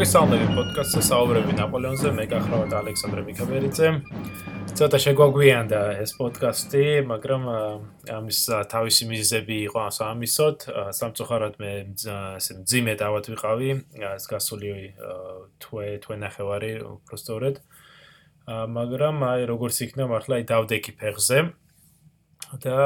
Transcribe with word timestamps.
მოგესალმები 0.00 0.54
პოდკასტზე 0.56 1.00
საუბრები 1.04 1.54
ნაპოლეონზე, 1.58 2.10
მე 2.16 2.24
გახლავთ 2.30 2.70
ალექსანდრე 2.72 3.22
მიქაბერიძე. 3.26 3.88
ცოტა 4.80 4.98
შეგვაგვიანდა 5.04 5.80
ეს 6.00 6.14
პოდკასტი, 6.16 6.84
მაგრამ 7.04 7.42
ამის 8.08 8.38
თავისი 8.72 9.04
მიზეზები 9.12 9.56
იყო 9.68 9.78
ამისოთ. 10.08 10.58
სამწუხაროდ 10.96 11.60
მე 11.60 11.72
ასე 12.00 12.52
ძიმე 12.64 12.94
დავად 12.96 13.28
ვიყავი, 13.28 13.70
ეს 14.16 14.24
გასული 14.24 14.72
თვე 15.60 15.86
თვე 16.00 16.16
ნახევარი 16.24 16.72
უბრალოდ. 16.80 17.60
მაგრამ 18.48 19.16
აი 19.20 19.40
როგორც 19.52 19.84
იქნა 19.84 20.08
მართლა 20.08 20.40
აი 20.40 20.44
დავდექი 20.48 20.92
ფეხზე. 20.96 21.38
და 22.64 22.78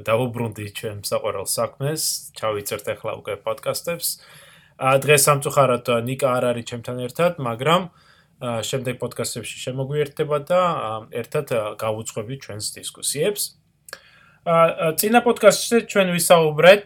დავუბრუნდი 0.00 0.64
ჩემ 0.80 1.04
საყვარელ 1.04 1.44
საქმეს, 1.44 2.32
ჩავიწერთ 2.40 2.88
ახლა 2.96 3.20
უკვე 3.20 3.36
პოდკასტებს. 3.44 4.16
დღეს 4.78 5.22
სამწუხაროდ 5.28 5.86
ნიკა 6.06 6.28
არ 6.38 6.44
არის 6.52 6.66
ჩემთან 6.72 6.96
ერთად, 7.06 7.32
მაგრამ 7.42 7.82
შემდეგ 8.42 8.98
პოდკასტებში 8.98 9.56
შემოგვიერთდება 9.62 10.38
და 10.48 10.60
ერთად 11.14 11.46
გავუძღვებით 11.78 12.38
ჩვენს 12.42 12.66
დისკუსიებს. 12.74 13.42
ა 14.42 14.90
წინა 14.98 15.22
პოდკასტში 15.22 15.86
ჩვენ 15.86 16.08
ვისაუბრეთ 16.18 16.84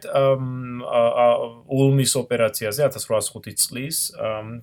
ულმის 1.72 2.12
ოპერაციაზე 2.20 2.80
1805 2.92 3.56
წლის. 3.56 3.96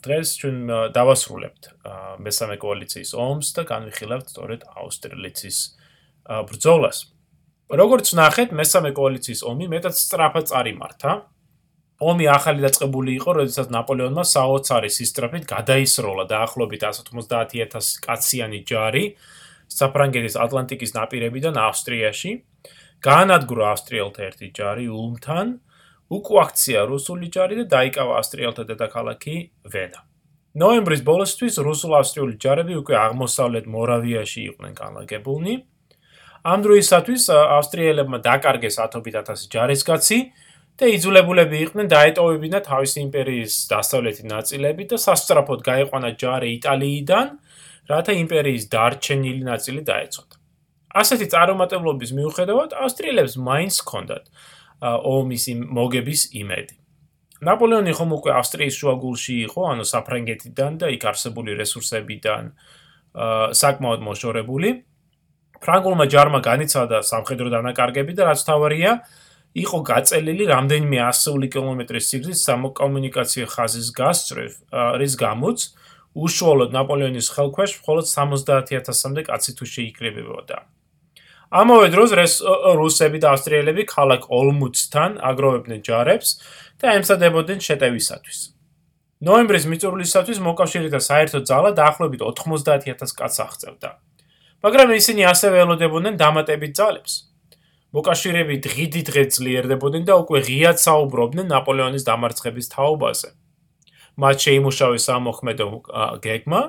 დღეს 0.05 0.27
ჩვენ 0.37 0.57
დავასრულებთ 0.93 1.63
მესამე 2.21 2.55
კოალიციის 2.61 3.11
ომს 3.17 3.47
და 3.57 3.61
განვიხილავთ 3.65 4.25
სწორედ 4.29 4.61
აუსტრალიის 4.77 5.57
ბრძოლას. 6.29 6.97
როგორც 7.73 8.07
ნახეთ, 8.13 8.49
მესამე 8.53 8.93
კოალიციის 8.93 9.41
ომი 9.41 9.65
მეტად 9.73 9.93
სწრაფად 9.97 10.45
წარიმართა. 10.53 11.32
ომი 12.11 12.25
ახალი 12.33 12.63
დაწყებული 12.65 13.11
იყო, 13.19 13.31
როდესაც 13.39 13.67
ნაპოლეონმა 13.73 14.23
საოცარი 14.27 14.89
სისტრაფით 14.91 15.43
გადაისროლა 15.49 16.23
დაახლოებით 16.33 16.81
150000 16.89 17.99
კაციანი 18.03 18.59
ჯარი 18.69 19.05
საფრანგეთის 19.73 20.35
ატლანტიკის 20.45 20.91
ნაპირებიდან 20.97 21.55
ავსტრიაში. 21.63 22.31
განადგურა 23.03 23.65
ავსტრიელთა 23.73 24.21
ერთი 24.29 24.47
ჯარი 24.57 24.85
ულმთან, 24.87 25.47
უკუაქცია 26.13 26.79
რუსული 26.87 27.27
ჯარი 27.33 27.55
და 27.61 27.65
დაიკავა 27.75 28.13
ავსტრიელთა 28.21 28.63
დედაქალაქი 28.69 29.35
ვენა. 29.73 29.99
ნოემბრის 30.53 31.01
ბოლოსთვის 31.01 31.55
რუსულ-ავსტრიული 31.65 32.35
ჯარები 32.37 32.73
უკვე 32.77 32.95
აღმოსავლეთ 33.07 33.65
მორავიაში 33.75 34.39
იყვნენ 34.53 34.73
განლაგებულნი. 34.77 35.55
ამ 36.43 36.59
დროისათვის 36.61 37.23
ავსტრიელებმა 37.57 38.17
დაკარგეს 38.21 38.75
10000 38.77 39.47
ჯარისკაცი 39.49 40.19
და 40.79 40.89
იძულებულები 40.89 41.57
იყვნენ 41.65 41.87
დაეტოვებინა 41.93 42.59
თავისი 42.65 42.97
იმპერიის 43.07 43.53
დასავლეთი 43.69 44.23
ნაწილები 44.33 44.83
და 44.89 44.97
სასწრაფოდ 44.97 45.59
გაიყვანა 45.69 46.09
ჯარი 46.17 46.49
იტალიიდან, 46.57 47.27
რათა 47.93 48.13
იმპერიის 48.23 48.63
დარჩენილი 48.73 49.43
ნაწილი 49.43 49.81
დაეცოთ. 49.85 50.29
ასეთი 50.93 51.25
წარუმატებლობის 51.33 52.11
მიუხედავად, 52.17 52.69
ავსტრიელებს 52.73 53.33
მაინც 53.49 53.73
ჰქონდათ 53.81 54.23
ომის 54.83 55.43
მოგების 55.77 56.21
იმედი. 56.41 56.75
ნაპოლეონი 57.43 57.93
ხომ 57.97 58.11
უკვე 58.17 58.31
ავსტრიის 58.39 58.75
შუაგულში 58.79 59.35
იყო, 59.47 59.61
ანუ 59.73 59.83
საფრანგეთიდან 59.83 60.71
და 60.79 60.87
იქ 60.95 61.03
არსებული 61.11 61.51
რესურსებიდან 61.59 62.43
საკმაოდ 63.61 63.99
მოშორებული. 64.07 64.69
ფრანგულმა 65.63 66.05
ჯარმა 66.13 66.39
განიცადა 66.43 66.97
სამხედრო 67.03 67.47
დანაკარგები 67.55 68.13
და 68.15 68.23
რაც 68.31 68.39
თავარია, 68.47 68.91
იყო 69.53 69.77
გაწელილი 69.85 70.45
რამდენიმე 70.49 70.99
ასეული 71.05 71.47
კილომეტრის 71.53 72.07
სიგრძის 72.09 72.39
სამოკომუნიკაციო 72.47 73.45
ხაზის 73.53 73.89
გასწრებ, 73.93 74.53
რის 74.97 75.13
გამოც 75.13 75.59
უშუალოდ 76.13 76.73
ნაპოლეონის 76.73 77.27
ხელქვეშ 77.33 77.71
მხოლოდ 77.81 78.05
70000-მდე 78.09 79.21
კაცი 79.29 79.51
თუ 79.57 79.65
შეიკრებებოდა. 79.73 80.57
ამავე 81.53 81.87
დროს 81.93 82.09
რუსები 82.81 83.17
და 83.21 83.27
ავსტრიელები 83.37 83.83
ქალაქ 83.85 84.25
ოლმუცთან 84.25 85.21
აგროვებდნენ 85.21 85.81
ჯარებს 85.85 86.29
და 86.81 86.97
ემსადებოდნენ 86.97 87.59
შეტევისათვის. 87.61 88.39
ნოემბრის 89.23 89.65
მიწურულისათვის 89.69 90.39
მოკავშირეთა 90.49 90.99
საერთო 90.99 91.39
ძალა 91.45 91.71
დაახლოებით 91.77 92.21
90000 92.25 93.13
კაცს 93.13 93.39
აღწევდა. 93.45 93.89
მაგრამ 94.65 94.89
ისინი 94.97 95.21
ასევე 95.29 95.55
ელოდებოდნენ 95.63 96.17
დამატებით 96.17 96.73
ძალებს. 96.73 97.32
მოკავშირეები 97.93 98.55
დღიდი 98.65 99.01
დღე 99.05 99.23
ძლიერდებოდნენ 99.37 100.05
და 100.09 100.13
უკვე 100.23 100.39
ღიად 100.49 100.77
საუბრობდნენ 100.81 101.47
ნაპოლეონის 101.53 102.05
დამარცხების 102.09 102.67
თაობაზე. 102.73 103.29
მათ 104.17 104.37
შეიმუშავეს 104.45 105.05
ამოქმედო 105.13 105.67
გეგმა, 106.25 106.61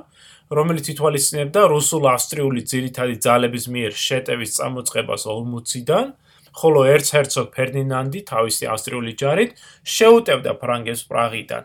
რომელიც 0.53 0.85
ითვალისწინებდა 0.93 1.61
რუსულ-ავსტრიული 1.73 2.61
ძირითადი 2.69 3.17
ძალების 3.25 3.65
მიერ 3.73 3.93
შეტევის 4.05 4.51
წამოწყებას 4.59 5.23
ოლმუციდან, 5.33 6.07
ხოლო 6.55 6.81
ერცჰერცოგ 6.95 7.47
ფერდინანდი 7.57 8.21
თავისი 8.31 8.65
ავსტრიული 8.71 9.13
ჯარით 9.17 9.51
შეუტევდა 9.97 10.53
ფრანგებს 10.61 11.03
პრაღიდან. 11.09 11.65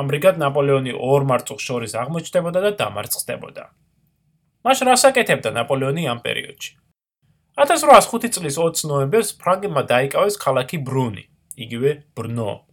ამრიგად 0.00 0.36
ნაპოლეონი 0.38 0.92
ორ 0.94 1.26
მარწუხ 1.30 1.58
შორის 1.60 1.92
აღმოჩნდებოდა 1.98 2.60
და 2.66 2.70
დამარცხდებოდა. 2.78 3.64
მაშ 4.64 4.78
რას 4.86 5.02
აკეთებდა 5.10 5.50
ნაპოლეონი 5.58 6.06
ამ 6.14 6.22
პერიოდში? 6.22 6.79
1805 7.60 8.32
წლის 8.40 8.56
20 8.56 8.88
ნოემბერს 8.88 9.34
ფრანგებმა 9.36 9.84
დაიკავეს 9.84 10.40
ქალაქი 10.40 10.78
ბრუნი, 10.80 11.24
იგივე 11.60 11.90
ბრნო. 12.16 12.64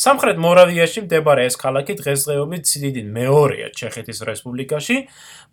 სამხრეთ 0.00 0.38
მორავიაში 0.40 1.04
მდებარე 1.04 1.44
ეს 1.46 1.54
ქალაქი 1.60 1.94
დღესდღეობით 2.00 2.62
სიდიდით 2.66 3.06
მეორეა 3.14 3.68
ჩეხეთის 3.76 4.18
რესპუბლიკაში, 4.26 4.96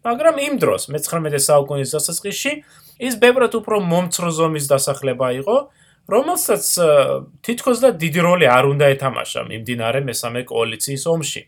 მაგრამ 0.07 0.35
იმ 0.47 0.53
დროს, 0.63 0.87
მე-19 0.89 1.37
საუკუნის 1.37 1.93
დასაწყისში, 1.93 2.51
ის 2.97 3.13
ბევრად 3.21 3.53
უფრო 3.61 3.77
მომცრო 3.91 4.29
ზომის 4.39 4.65
დასახლება 4.73 5.27
იყო, 5.43 5.57
რომელსაც 6.07 6.65
თითქოს 7.45 7.77
და 7.83 7.89
დიდი 7.93 8.19
როლი 8.25 8.47
არ 8.47 8.65
უნდა 8.73 8.85
ეთამაშა 8.95 9.41
მიმდინარე 9.51 9.99
მესამე 10.07 10.41
კოალიციის 10.49 11.03
ომში. 11.13 11.41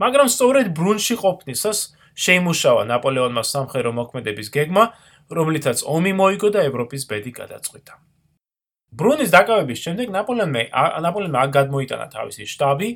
მაგრამ 0.00 0.28
სწორედ 0.30 0.66
ბრუნში 0.72 1.14
ყოფნისას 1.20 1.78
შეიმუშავა 2.14 2.82
ნაპოლეონმა 2.90 3.42
სამხედრო 3.44 3.90
მოქმედების 3.98 4.48
გეგმა, 4.54 4.84
რომლითაც 5.30 5.82
ომი 5.86 6.12
მოიგო 6.20 6.48
და 6.54 6.60
ევროპის 6.66 7.06
ბედი 7.10 7.32
გადაწყვიტა. 7.40 7.94
ბრუნის 8.90 9.30
დაკავების 9.30 9.78
შემდეგ 9.86 10.06
ნაპოლეონმა 10.10 10.62
ნაპოლეონმა 11.06 11.38
აქ 11.46 11.50
გადმოიტანა 11.54 12.06
თავისი 12.10 12.44
შტაბი 12.50 12.88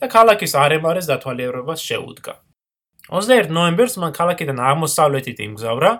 და 0.00 0.04
ქალაქის 0.12 0.52
არემარეს 0.52 1.08
დათვალიერებას 1.08 1.80
შეუდგა. 1.80 2.34
21 3.08 3.50
ნოემბერს 3.56 3.96
მან 3.96 4.12
ქალაქიდან 4.14 4.58
აღმოსავლეთით 4.60 5.38
იმგზავრა 5.40 5.92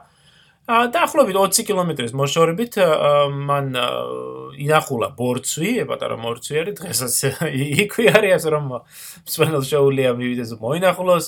დაახლოებით 0.71 1.37
20 1.41 1.67
კილომეტრის 1.67 2.13
მოშორებით 2.15 2.77
მან 3.49 3.67
ინახულა 4.61 5.09
ბორცვი, 5.19 5.73
პატარა 5.89 6.17
მორცვიერი, 6.21 6.77
დღესაც 6.79 7.15
იქვე 7.89 8.07
არის 8.21 8.45
რომ 8.55 8.69
მსმენელს 9.25 9.67
შეუძლია 9.73 10.15
მივიდეს 10.21 10.53
მოინახულოს. 10.61 11.27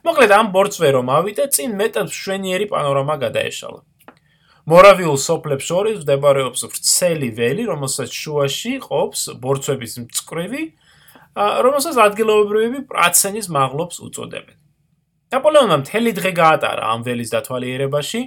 მოკლედ 0.00 0.32
ამ 0.32 0.46
ბორცვზე 0.50 0.90
რომ 0.96 1.06
ავიდა, 1.12 1.44
წინ 1.54 1.76
მეტად 1.76 2.08
შვენიერი 2.08 2.66
პანორამა 2.72 3.14
გადაეშალა. 3.20 3.80
მორავიულ 4.68 5.16
სოფლებს 5.16 5.64
შორის 5.64 5.98
მდებარეობს 6.04 6.64
ვრცელი 6.68 7.28
ველი, 7.38 7.64
რომელსაც 7.70 8.10
შუაში 8.12 8.72
ყოფს 8.84 9.22
ბორცვების 9.40 9.94
მწკრივი, 10.04 10.62
რომელსაც 11.38 11.96
ადგილობრივები 12.04 12.80
პრაცენის 12.90 13.48
მაღლობს 13.48 13.96
უწოდებენ. 14.04 14.56
ნაპოლეონმა 15.30 15.76
მთელი 15.86 16.10
დღე 16.18 16.30
გაატარა 16.34 16.84
ამ 16.90 17.00
ველის 17.06 17.30
დათვალიერებაში, 17.30 18.20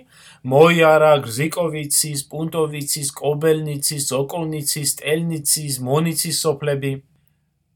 მოიარა 0.47 1.11
გზიკოვიცის, 1.27 2.19
პუნტოვიცის, 2.31 3.07
კობელნიცის, 3.19 4.05
ოკოლნიცის, 4.23 4.89
ტელნიცის, 5.03 5.73
მონიცის 5.83 6.35
სოფლები. 6.39 6.91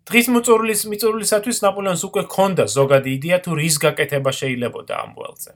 დღის 0.08 0.28
მოწურლის 0.32 0.82
მიწურულისათვის 0.88 1.58
ნაპოლეონს 1.68 2.04
უკვე 2.08 2.22
ჰქონდა 2.32 2.64
ზოგადი 2.72 3.10
იდეა 3.20 3.38
თუ 3.44 3.52
რის 3.60 3.76
გაკეთება 3.84 4.32
შეიძლებოდა 4.32 4.94
ამ 5.04 5.12
ველზე. 5.20 5.52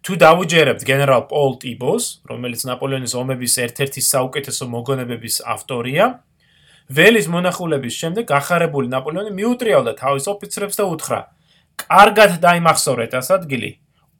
თუ 0.00 0.16
დაუჯერებთ 0.16 0.82
გენერალ 0.88 1.22
პოლ 1.28 1.58
ტიბოს, 1.60 2.24
რომელიც 2.24 2.64
ნაპოლეონის 2.64 3.12
ომების 3.20 3.54
ერთ-ერთი 3.66 4.00
საუკეთესო 4.00 4.64
მოგონებების 4.72 5.36
ავტორია, 5.44 6.04
ველის 6.88 7.26
მონახულების 7.28 7.94
შემდეგ 8.00 8.32
ახარებული 8.32 8.88
ნაპოლეონი 8.90 9.32
მიუტრიალდა 9.36 9.92
თავის 10.00 10.24
ოფიცრებს 10.32 10.80
და 10.80 10.84
უთხრა: 10.88 11.20
"კარგად 11.84 12.30
დაიმახსოვრეთ 12.40 13.12
ეს 13.20 13.28
ადგილი. 13.36 13.70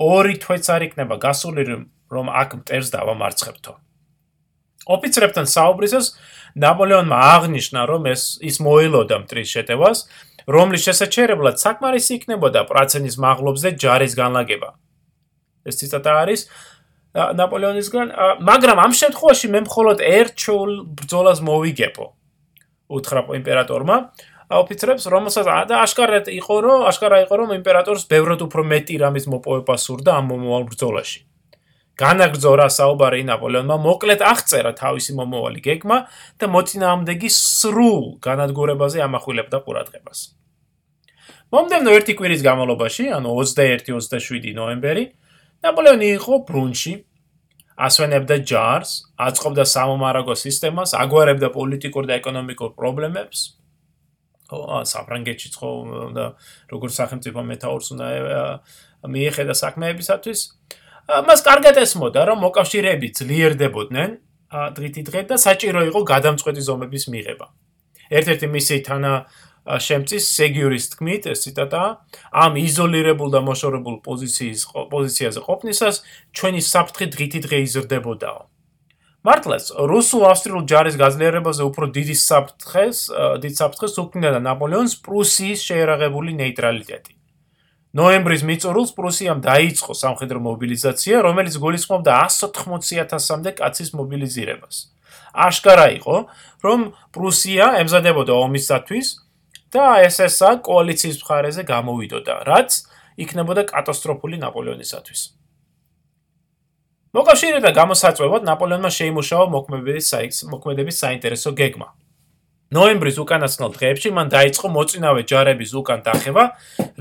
ორი 0.00 0.34
თვეც 0.44 0.64
არ 0.68 0.82
იქნება 0.88 1.16
გასული 1.16 1.62
რომ 2.12 2.26
აქ 2.28 2.50
მტერს 2.60 2.88
დავამარცხებთო." 2.96 3.72
ოფიცრებთან 4.90 5.46
საუბრისას 5.46 6.06
ნაპოლეონმა 6.60 7.16
აღნიშნა, 7.36 7.80
რომ 7.88 8.02
ეს 8.12 8.22
ის 8.42 8.56
მოელოდა 8.64 9.16
მტრის 9.22 9.48
შეტევას, 9.54 9.98
რომლის 10.50 10.84
შესაჩერებლად 10.88 11.56
საკმარისი 11.62 12.12
იქნებოდა 12.20 12.60
პრაცენის 12.70 13.16
მაღლობზე 13.24 13.68
ჯარის 13.80 14.16
განლაგება. 14.18 14.74
ეს 15.66 15.74
ციტატა 15.80 16.12
არის 16.24 16.40
ნაპოლეონისგან, 17.10 18.06
მაგრამ 18.46 18.78
ამ 18.86 18.92
შემთხვევაში 18.94 19.46
მე 19.50 19.60
მხოლოდ 19.66 19.98
ერთ 20.00 20.32
ჩულ 20.38 20.70
ბრძოლას 20.94 21.38
მოვიგებო. 21.42 22.06
უთხრა 22.90 23.22
იმპერატორმა. 23.40 23.96
ოფიცრებს, 24.50 25.06
რომელსაც 25.06 25.46
და 25.70 25.74
აშკარად 25.86 26.26
იყო, 26.26 26.54
რომ 26.66 26.78
აშკარა 26.90 27.18
იყო, 27.26 27.34
რომ 27.38 27.50
იმპერატორს 27.62 28.02
ბევრად 28.10 28.40
უფრო 28.42 28.62
მეტი 28.66 28.94
რამის 28.98 29.30
მოპოვება 29.30 29.74
სურდა 29.78 30.10
ამ 30.18 30.26
მომავალ 30.26 30.64
ბრძოლაში. 30.70 31.20
განაგრძო 32.00 32.52
რა 32.58 32.66
საუბარი 32.72 33.22
ნაპოლეონმა, 33.30 33.76
მოკლედ 33.78 34.20
აღწერა 34.24 34.72
თავისი 34.74 35.12
მომავალი 35.20 35.60
გეგმა 35.60 35.98
და 36.40 36.46
მოწინააღმდეგი 36.50 37.28
სრულ 37.30 38.04
განადგურებაზე 38.24 38.98
ამახვილებდა 39.06 39.58
ყურადღებას. 39.62 40.18
მომდევნო 41.52 41.90
ერთი 41.94 42.12
კვირის 42.18 42.42
განმავლობაში, 42.42 43.04
ანუ 43.14 43.30
21-27 43.38 44.54
ნოემბერი, 44.56 45.04
ნაპოლეონი 45.64 46.08
იყო 46.16 46.34
ბრუნში, 46.48 46.94
ასვენებდა 47.80 48.36
ჯარს, 48.44 48.90
აწყობდა 49.16 49.64
სამომარაგო 49.64 50.34
სისტემას, 50.36 50.92
აგვარებდა 50.96 51.48
პოლიტიკურ 51.56 52.04
და 52.08 52.20
ეკონომიკურ 52.20 52.76
პრობლემებს. 52.76 53.56
საფრანგეთში 54.50 55.48
ხო 55.54 55.70
და 56.16 56.24
როგორც 56.72 56.92
სახელმწიფო 56.98 57.40
მეტაურს 57.50 57.86
უნდა 57.94 58.06
მიეხედა 59.06 59.54
საქმეებისათვის. 59.54 60.40
მას 61.28 61.40
კარგად 61.46 61.74
ესმოდა, 61.78 62.20
რომ 62.26 62.38
მოკავშირეები 62.46 63.08
ძლიერდებოდნენ 63.14 64.10
დღითი 64.50 65.02
დღე 65.06 65.20
და 65.30 65.36
საჭირო 65.38 65.80
იყო 65.90 66.00
გადამწყვეტი 66.02 66.62
ზომების 66.66 67.04
მიღება. 67.14 67.46
ერთ-ერთი 68.10 68.46
მისი 68.50 68.76
თანა 68.82 69.12
შემწის 69.78 70.24
სეგიურის 70.34 70.84
თქმით, 70.96 71.22
ეს 71.30 71.46
ციტატა, 71.46 71.82
ამ 72.34 72.52
იზოლირებულ 72.58 73.28
და 73.30 73.40
მოშორებულ 73.46 73.96
პოზიციის 74.02 74.60
პოზიციაზე 74.90 75.40
ყოფნისას 75.46 75.96
ჩვენი 76.34 76.60
საფრთხე 76.64 77.06
დღითი 77.14 77.40
დღე 77.46 77.58
იზრდებოდაო. 77.66 78.40
მართლაც, 79.20 79.64
რუსულ-ავსტრიულ 79.76 80.62
ჯარის 80.64 80.96
გაძლიერებაზე 80.96 81.62
უფრო 81.68 81.84
დიდი 81.92 82.16
საფრთხეს, 82.16 82.98
დიდ 83.44 83.54
საფრთხეს 83.60 83.94
უქმნიდა 84.00 84.40
ნაპოლეონს 84.48 84.94
პრუსიის 85.04 85.60
შეერაღებული 85.60 86.32
ნეიტრალიტეტი. 86.40 87.12
ნოემბრის 87.90 88.42
მიწურულს 88.46 88.90
პრუსიამ 88.94 89.38
დაიწყო 89.44 89.92
სამხედრო 89.98 90.38
მობილიზაცია, 90.40 91.16
რომელიც 91.26 91.54
გულისხმობდა 91.58 92.12
180.000-მდე 92.32 93.50
კაცის 93.60 93.90
მობილიზირებას. 93.98 94.76
აშკარა 95.34 95.86
იყო, 95.98 96.16
რომ 96.64 96.80
პრუსია 97.14 97.66
ემზადებოდა 97.82 98.32
ომისათვის 98.46 99.06
და 99.70 100.02
SSA 100.06 100.58
კოალიციის 100.66 101.20
მხარეზე 101.22 101.62
გამოვიდოდა, 101.62 102.34
რაც 102.50 102.70
იქნებოდა 103.22 103.62
კატასტროფული 103.70 104.36
ნაპოლეონისათვის. 104.42 105.20
მოკავშირეთა 107.10 107.70
გამოსაწვევად 107.74 108.44
ნაპოლეონმა 108.46 108.90
შეიმუშავა 108.94 109.46
მოქმედების 109.54 110.44
მოქმედების 110.52 110.96
საინტერესო 111.02 111.50
გეგმა. 111.58 111.88
ნოემბრის 112.70 113.16
უკანასკნელ 113.18 113.70
დღეებში 113.74 114.10
მან 114.14 114.28
დაიწყო 114.30 114.66
მოწინავე 114.70 115.22
ჯარების 115.26 115.72
უკან 115.74 116.00
დახევა, 116.06 116.44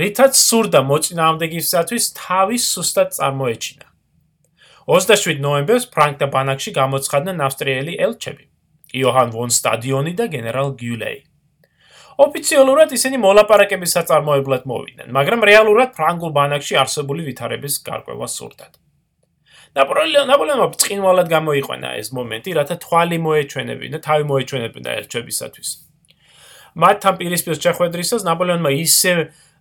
რითაც 0.01 0.33
სურდა 0.33 0.81
მოწინააღმდეგისათვის 0.81 2.03
თავის 2.17 2.63
სუსტად 2.73 3.09
წარმოეჩინა. 3.17 3.85
27 4.89 5.37
ნოემბერს 5.45 5.85
ფრანკთა 5.93 6.27
ბანაკში 6.33 6.71
გამოცხადდნენ 6.73 7.37
ავსტრიელი 7.45 7.93
ელჩები: 8.01 8.45
იოჰან 8.97 9.29
ვონ 9.29 9.49
სტადიონი 9.53 10.13
და 10.17 10.25
გენერალ 10.33 10.73
გიულეი. 10.81 11.28
ოფიციალურად 12.19 12.91
ისინი 12.97 13.17
მოლაპარაკების 13.23 13.93
საწარმოებლად 13.95 14.63
მოვიდნენ, 14.67 15.11
მაგრამ 15.15 15.45
რეალურად 15.49 15.93
ფრანგულ 15.95 16.31
ბანაკში 16.35 16.75
არსებული 16.83 17.23
ვითარების 17.29 17.79
გარკვევა 17.87 18.27
სურდათ. 18.27 18.73
ნაპოლეონმა 19.77 20.67
ბრწყინვალად 20.73 21.27
გამოიყენა 21.29 21.89
ეს 22.01 22.09
მომენტი, 22.17 22.49
რათა 22.59 22.75
თვალი 22.83 23.17
მოეჩვენებინა, 23.23 23.97
თავი 24.03 24.23
მოეჩვენებინა 24.31 24.89
ელჩებისათვის. 24.99 25.69
მათთან 26.83 27.13
პირისპირ 27.19 27.55
შეხვედრისას 27.65 28.25
ნაპოლეონმა 28.25 28.71
ისე 28.83 29.13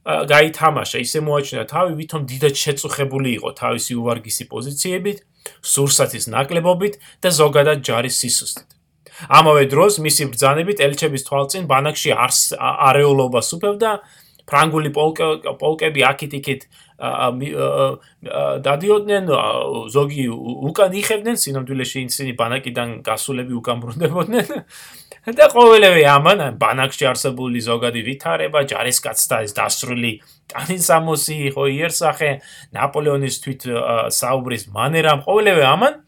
გაითამაშა, 0.09 0.99
ისე 1.05 1.19
მოაჩვენა 1.29 1.65
თავი, 1.69 1.93
ვითომ 2.01 2.23
დიდად 2.33 2.55
შეწუხებული 2.57 3.31
იყო 3.39 3.51
თავისი 3.61 3.93
უვარგისი 4.01 4.45
პოზიციებით, 4.49 5.19
სურსათის 5.63 6.25
ნაკლებობით 6.33 6.95
და 7.23 7.29
ზოგადად 7.29 7.85
ჯარის 7.85 8.17
სისუსტით. 8.25 8.78
ამავე 9.27 9.67
დროს 9.73 9.99
მისი 10.05 10.31
ბრძანებით 10.33 10.79
ელჩების 10.87 11.27
თვალწინ 11.27 11.67
ბანაკში 11.71 12.15
არეულობას 12.15 13.53
უფევდა 13.59 13.93
ფრანგული 14.49 14.91
პოლკები 14.97 16.05
აქეთ-იქეთ 16.09 16.63
დადიოდნენ 18.65 19.29
ზოგი 19.95 20.25
უკან 20.71 20.97
იხებდნენ 20.99 21.37
სინამდვილეში 21.39 22.03
ისინი 22.09 22.33
ბანაკიდან 22.41 22.95
გასულები 23.07 23.55
უკან 23.61 23.85
ბრუნდებოდნენ 23.85 24.49
და 25.39 25.47
ყოველივე 25.53 26.03
ამან 26.17 26.43
ბანაკში 26.59 27.07
არსებული 27.13 27.63
ზოგადი 27.63 28.03
ვითარება 28.09 28.65
ჯარისკაცთა 28.73 29.37
ეს 29.47 29.53
დასრული 29.55 30.13
ტანისამოსი 30.51 31.39
ხო 31.55 31.65
იერსახე 31.77 32.31
ნაპოლეონის 32.75 33.37
თვით 33.45 33.69
საუბრის 34.19 34.65
მანერამ 34.75 35.23
ყოველივე 35.29 35.65
ამან 35.69 36.03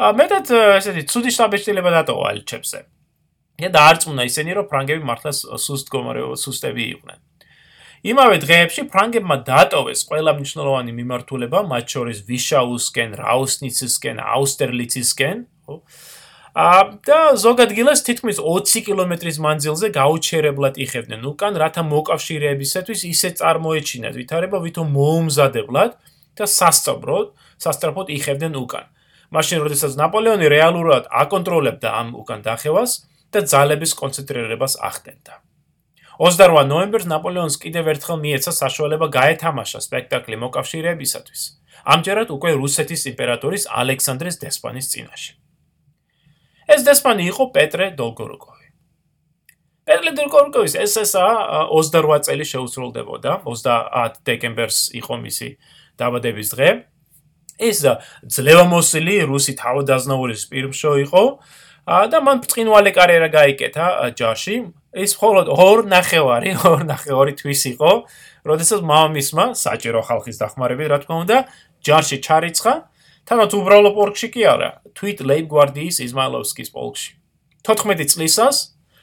მეტად 0.00 0.52
ესეთი 0.80 1.02
ცუდი 1.12 1.30
შაბეშტილება 1.36 1.90
დატოვა 1.98 2.30
ალჩებზე 2.34 2.84
და 3.60 3.68
დაარწმუნა 3.76 4.24
ისინი 4.30 4.54
რომ 4.56 4.70
ფრანგები 4.70 5.04
მართლა 5.04 5.32
სუსტ 5.60 5.92
გომარეო 5.92 6.32
სუსტები 6.40 6.86
იყვნენ 6.94 7.18
იმავე 8.00 8.36
დღეებში 8.40 8.86
ფრანგებმა 8.88 9.36
დატოვეს 9.44 10.06
ყველა 10.08 10.32
მნიშვნელოვანი 10.38 10.92
მიმართულება, 10.96 11.60
მათ 11.68 11.84
შორის 11.94 12.18
ვიშაუსკენ, 12.30 13.10
რაუსნიცისკენ, 13.20 14.22
აუსტერლიცისკენ, 14.24 15.42
ხო? 15.68 15.76
აა 16.60 16.80
და 17.06 17.18
ზოგადგილას 17.44 18.00
თითქმის 18.08 18.40
20 18.40 18.80
კილომეტრის 18.88 19.36
მანძილზე 19.44 19.92
გაუჩერებლად 20.00 20.80
იხევდნენ 20.84 21.28
უკან, 21.28 21.52
რათა 21.60 21.82
მოკავშირეებისათვის 21.92 23.00
ისე 23.06 23.28
წარმოეჩინათ 23.38 24.14
ვითარება, 24.16 24.58
ვითომ 24.64 24.88
მოუმზადებლად 24.96 25.92
და 26.40 26.44
სასწაბროდ, 26.56 27.26
სასწრაფოდ 27.60 28.06
იხევდნენ 28.16 28.56
უკან. 28.64 28.86
მაშინ, 29.30 29.62
როდესაც 29.62 29.94
ნაპოლეონი 30.00 30.46
რეალურად 30.50 31.06
აკონტროლებდა 31.10 31.88
ამ 32.00 32.08
უკან 32.18 32.42
დახევას 32.42 33.06
და 33.30 33.46
ძალების 33.46 33.94
კონცენტრირებას 33.94 34.74
ახდენდა. 34.82 35.34
28 36.20 36.68
ნოემბერს 36.68 37.06
ნაპოლეონს 37.08 37.56
კიდევ 37.62 37.94
ერთხელ 37.94 38.18
მიეცა 38.20 38.52
საშუალება 38.52 39.06
გაეთამაშა 39.08 39.80
სპექტაკლი 39.80 40.36
მოკავშირეებისათვის. 40.42 41.42
ამჯერად 41.94 42.28
უკვე 42.36 42.50
რუსეთის 42.60 43.06
იმპერატორის 43.08 43.64
ალექსანდრეს 43.70 44.36
დესპანის 44.42 44.90
წინაშე. 44.92 45.32
ეს 46.70 46.80
დესპანი 46.84 47.24
იყო 47.30 47.44
პეტრე 47.56 47.86
დოლგორუკოვი. 47.96 48.66
პეტრე 49.88 50.10
დოლგორუკოვის 50.18 50.74
SSA 50.76 51.26
28 51.72 52.26
წელი 52.28 52.44
შეუსრულდებოდა, 52.52 53.32
30 53.48 54.20
დეკემბერს 54.28 54.92
იყო 55.00 55.14
მისი 55.24 55.48
დაბადების 55.96 56.48
დღე. 56.54 56.68
ეს 57.60 57.84
ძლევამოსილი 58.24 59.16
რუსი 59.28 59.52
თავდაზნაურის 59.60 60.42
პირმშო 60.50 60.92
იყო 61.04 61.24
და 61.86 62.18
მან 62.24 62.40
ბრწყინვალე 62.44 62.90
კარიერა 62.96 63.28
გაიკეთა 63.34 63.86
ჯარში, 64.16 64.56
ის 64.94 65.12
მხოლოდ 65.16 65.46
ორ 65.50 65.84
ნახევარი, 65.90 66.54
ორ 66.70 66.84
ნახევარი 66.86 67.34
თვის 67.40 67.62
იყო, 67.74 67.90
როდესაც 68.46 68.80
მამამისმა 68.84 69.44
საჭირო 69.58 70.00
ხალხის 70.06 70.40
დახმარებით, 70.40 70.88
რა 70.92 70.98
თქმა 71.04 71.16
უნდა, 71.24 71.38
ჯარში 71.84 72.18
ჩარიცხა, 72.24 72.74
თანაც 73.26 73.50
უბრალო 73.58 73.90
პოლკში 73.96 74.28
კი 74.34 74.42
არა, 74.54 74.70
თვით 74.96 75.18
ლეიბგვარდიის 75.24 75.96
იზმაილოვსკის 76.06 76.70
პოლკში. 76.74 77.10
14 77.66 78.12
წლისას, 78.12 78.56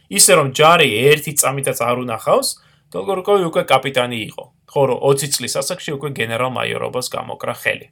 ისე 0.07 0.33
რომ 0.39 0.47
ჯარი 0.55 0.87
ერთი 1.11 1.33
წამითაც 1.37 1.77
არ 1.83 2.07
უნახავს, 2.07 2.47
დოლგორკოვი 2.93 3.43
უკვე 3.51 3.63
კაპიტანი 3.67 4.19
იყო. 4.31 4.45
ხოლო 4.67 4.99
20 4.99 5.31
წლის 5.31 5.53
ასაკში 5.63 5.95
უკვე 5.95 6.09
გენერალ-მაიორობას 6.19 7.07
გამოკრა 7.09 7.53
ხელი. 7.63 7.87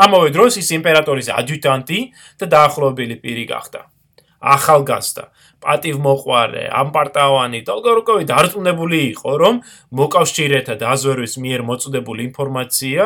ამავე 0.00 0.28
დროს 0.32 0.56
ის 0.56 0.68
იმპერატორის 0.72 1.28
ადიუტანტი 1.36 1.98
და 2.40 2.46
დაახლოებული 2.48 3.16
პირი 3.20 3.44
გახდა. 3.48 3.92
ახალგაზრდა, 4.42 5.24
პატივმოყვარე, 5.62 6.64
ამპარტავანი 6.74 7.60
დოლგორკოვი 7.62 8.24
დარწმუნებული 8.26 8.98
იყო, 9.14 9.30
რომ 9.38 9.54
მოკავშირეთა 9.94 10.74
დაზვერვის 10.82 11.34
მიერ 11.38 11.62
მოწოდებული 11.62 12.26
ინფორმაცია 12.26 13.02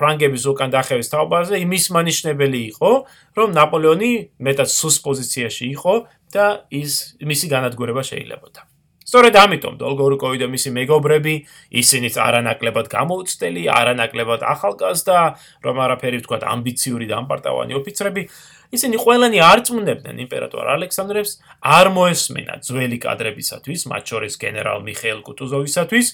ფრანგების 0.00 0.44
უკან 0.50 0.74
დახევის 0.74 1.08
თაობაზე 1.14 1.62
იმის 1.64 1.84
მანიშნებელი 1.94 2.60
იყო, 2.74 2.90
რომ 3.38 3.48
ნაპოლეონი 3.56 4.12
მეტად 4.42 4.68
სუს 4.68 5.00
პოზიციაში 5.06 5.64
იყო 5.78 5.94
და 6.34 6.66
ის 6.68 7.16
მისი 7.22 7.46
განადგურება 7.54 8.02
შეიძლებაოდა. 8.04 8.69
სწორედ 9.10 9.34
ამიტომ 9.42 9.74
დოლგორკოვი 9.80 10.38
და 10.38 10.46
მისი 10.54 10.70
მეგობრები 10.76 11.34
ისინიც 11.82 12.14
არანაკლებად 12.22 12.86
გამოუცდელი, 12.94 13.62
არანაკლებად 13.74 14.46
ახალგაზრდა, 14.54 15.18
რომ 15.66 15.76
არაფერი 15.84 16.22
ვთქვა 16.22 16.38
ამბიციური 16.54 17.10
და 17.10 17.18
ამპარტავანი 17.18 17.74
ოფიცრები 17.80 18.22
ისინი 18.70 18.96
ყველანი 19.02 19.38
არწმუნებდნენ 19.42 20.16
იმპერატორ 20.30 20.70
ალექსანდრეს, 20.78 21.30
არ 21.58 21.90
მოესმენა 21.90 22.54
ძველი 22.62 22.98
კადრებისათვის, 23.02 23.80
მათ 23.90 24.02
შორის 24.14 24.38
გენერალ 24.38 24.78
მიხეილ 24.86 25.20
კუტუზოვისათვის, 25.26 26.06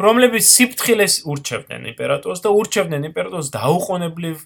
რომლებიც 0.00 0.44
სიფთხილეს 0.48 1.14
ურჩევდნენ 1.28 1.92
იმპერატორს 1.92 2.40
და 2.40 2.48
ურჩევდნენ 2.56 3.02
იმპერატორს 3.12 3.52
დაუყოვნებლივ 3.52 4.36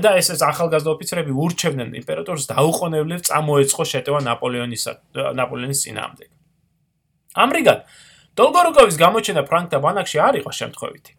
და 0.00 0.10
ეს 0.16 0.32
ეს 0.32 0.40
ახალგაზრდა 0.40 0.90
ოფიცრები 0.96 1.36
ურჩევდნენ 1.36 1.90
იმპერატორს 2.00 2.48
დაუყოვნებლივ 2.48 3.20
წამოეწყო 3.28 3.84
შეტევა 3.92 4.20
ნაპოლეონისა 4.32 4.92
ნაპოლეონის 5.36 5.84
წინააღმდეგ. 5.84 6.30
ამრიგად, 7.32 7.84
დოლგორუკოვის 8.36 8.96
გამოჩენა 9.00 9.42
ფრანკთა 9.48 9.78
ბანაკში 9.80 10.18
არ 10.20 10.34
იყო 10.40 10.50
შემთხვევითი. 10.52 11.12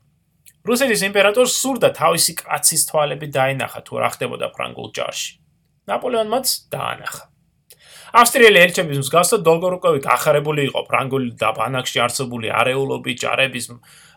რუსეთის 0.63 1.01
იმპერატორს 1.09 1.53
სურდა 1.59 1.89
თავისი 1.91 2.33
კაცის 2.39 2.81
თვალები 2.87 3.27
დაინახა 3.33 3.79
თუ 3.83 3.93
რა 3.99 4.09
ხდებოდა 4.13 4.47
ფრანგულ 4.55 4.87
ჯარში. 4.95 5.31
ნაპოლეონმაც 5.89 6.47
დაანახა. 6.71 7.23
ავსტრიელი 8.13 8.59
ელჩების 8.63 8.97
მსგავსად 9.03 9.41
დოლგორუკოვი 9.41 9.99
გახარებული 10.05 10.61
იყო 10.69 10.81
ფრანგული 10.85 11.29
და 11.33 11.49
ბანაკში 11.57 11.97
არსებული 12.05 12.47
არეულობით, 12.53 13.17
ჯარების 13.25 13.65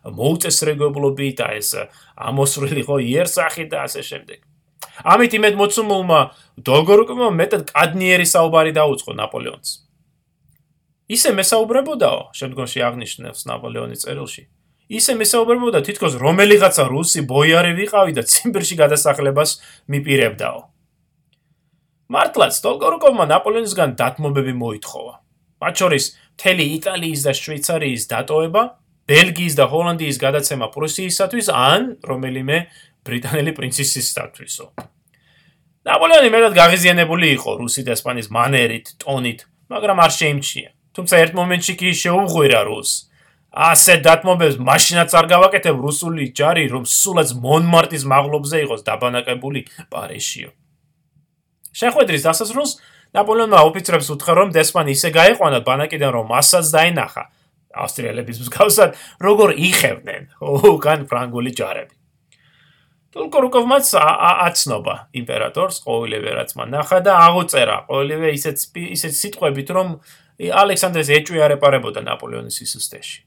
მოუწესრიგებლობით 0.04 1.34
და 1.40 1.46
ეს 1.56 1.70
ამოსრილიყო 2.14 2.96
იერსახით 3.00 3.68
და 3.72 3.78
ასე 3.88 4.02
შემდეგ. 4.04 4.38
ამით 5.04 5.32
იმედ 5.40 5.54
მოცუმულმა 5.60 6.20
დოლგორუკოვმა 6.60 7.30
მეტად 7.40 7.62
კადნიერი 7.72 8.26
საუბარი 8.28 8.72
დაუწყო 8.76 9.12
ნაპოლეონს. 9.16 9.85
ისე 11.06 11.30
მესაუბრებოდაო, 11.38 12.20
შემდგომში 12.34 12.80
აღნიშნავს 12.82 13.40
ნაპოლეონის 13.46 14.02
წერილში. 14.06 14.42
ისე 14.86 15.12
მესაუბრებოდა 15.18 15.82
თითქოს 15.82 16.14
რომელიღაცა 16.22 16.84
რუსი 16.86 17.20
ბოიარი 17.26 17.72
ვიყავი 17.74 18.12
და 18.14 18.22
ციმბირში 18.22 18.74
გადასახლებას 18.78 19.50
მიპირებდაო. 19.90 20.60
მართლაც 22.06 22.54
დოლგორუკოვმა 22.62 23.24
ნაპოლეონისგან 23.34 23.90
დათმობები 23.98 24.54
მოითხოვა. 24.62 25.14
მათ 25.62 25.74
შორის 25.80 26.04
მთელი 26.38 26.64
იტალიის 26.78 27.20
და 27.26 27.32
შვეიცარიის 27.34 28.02
დატოვება, 28.12 28.62
ბელგიის 29.10 29.54
და 29.58 29.64
ჰოლანდიის 29.66 30.16
გადაცემა 30.22 30.66
პრუსიისათვის 30.70 31.46
ან 31.50 31.98
რომელიმე 32.02 32.56
ბრიტანელი 33.06 33.52
პრინცესისთვისო. 33.58 34.66
ნაპოლეონი 35.86 36.30
მეტად 36.34 36.52
გაღიზიანებული 36.62 37.26
იყო 37.38 37.50
რუსი 37.62 37.82
და 37.86 37.94
ესპანეთის 37.94 38.30
მანერით, 38.30 38.86
ტონით, 39.02 39.38
მაგრამ 39.70 39.98
არ 40.02 40.12
შეიმჩნია. 40.18 40.75
თუმცა 40.96 41.14
ერთ 41.22 41.32
მომენტში 41.36 41.74
კი 41.76 41.88
შეუღვირა 41.92 42.62
რუს. 42.66 42.90
ასე 43.56 43.94
დათმობებს 44.04 44.56
მაშინაც 44.60 45.10
არ 45.16 45.26
გავაკეთებ 45.32 45.76
რუსული 45.80 46.32
ჯარი, 46.36 46.64
რომ 46.72 46.84
სულაც 46.84 47.32
მონმარტის 47.40 48.04
მაღლობზე 48.04 48.56
იყოს 48.64 48.84
დაბანაკებული 48.84 49.60
პარიშიო. 49.92 50.50
შეხვედრის 51.76 52.22
დასასრულს 52.28 52.72
ნაპოლეონმა 53.16 53.60
ოფიცრებს 53.68 54.08
უთხრა, 54.12 54.32
რომ 54.40 54.48
დესპანი 54.56 54.92
ისე 54.96 55.08
გაეყვანა 55.12 55.60
ბანაკიდან, 55.64 56.10
რომ 56.16 56.24
მასაც 56.32 56.66
დაინახა 56.72 57.24
ავსტრიელების 57.76 58.40
მსგავსად, 58.44 58.90
როგორ 59.20 59.48
იხევდნენ 59.56 60.22
უკან 60.40 61.08
ფრანგული 61.08 61.52
ჯარები. 61.56 61.96
ტოლკორუკოვმაც 63.16 63.86
აცნობა 63.96 64.94
იმპერატორს 65.16 65.76
ყოველივე 65.88 66.30
რაც 66.36 66.50
მან 66.60 66.68
ნახა 66.76 66.98
და 67.00 67.12
აღუწერა 67.24 67.76
ყოველივე 67.88 68.28
ისეთ 68.36 68.56
ისეთ 68.76 69.12
სიტყვებით, 69.16 69.68
რომ 69.72 69.88
ალექსანდრეს 70.36 71.08
ეჭვი 71.16 71.40
არ 71.40 71.56
ეპარებოდა 71.56 72.00
ნაპოლეონის 72.04 72.58
სისუსტეში. 72.60 73.18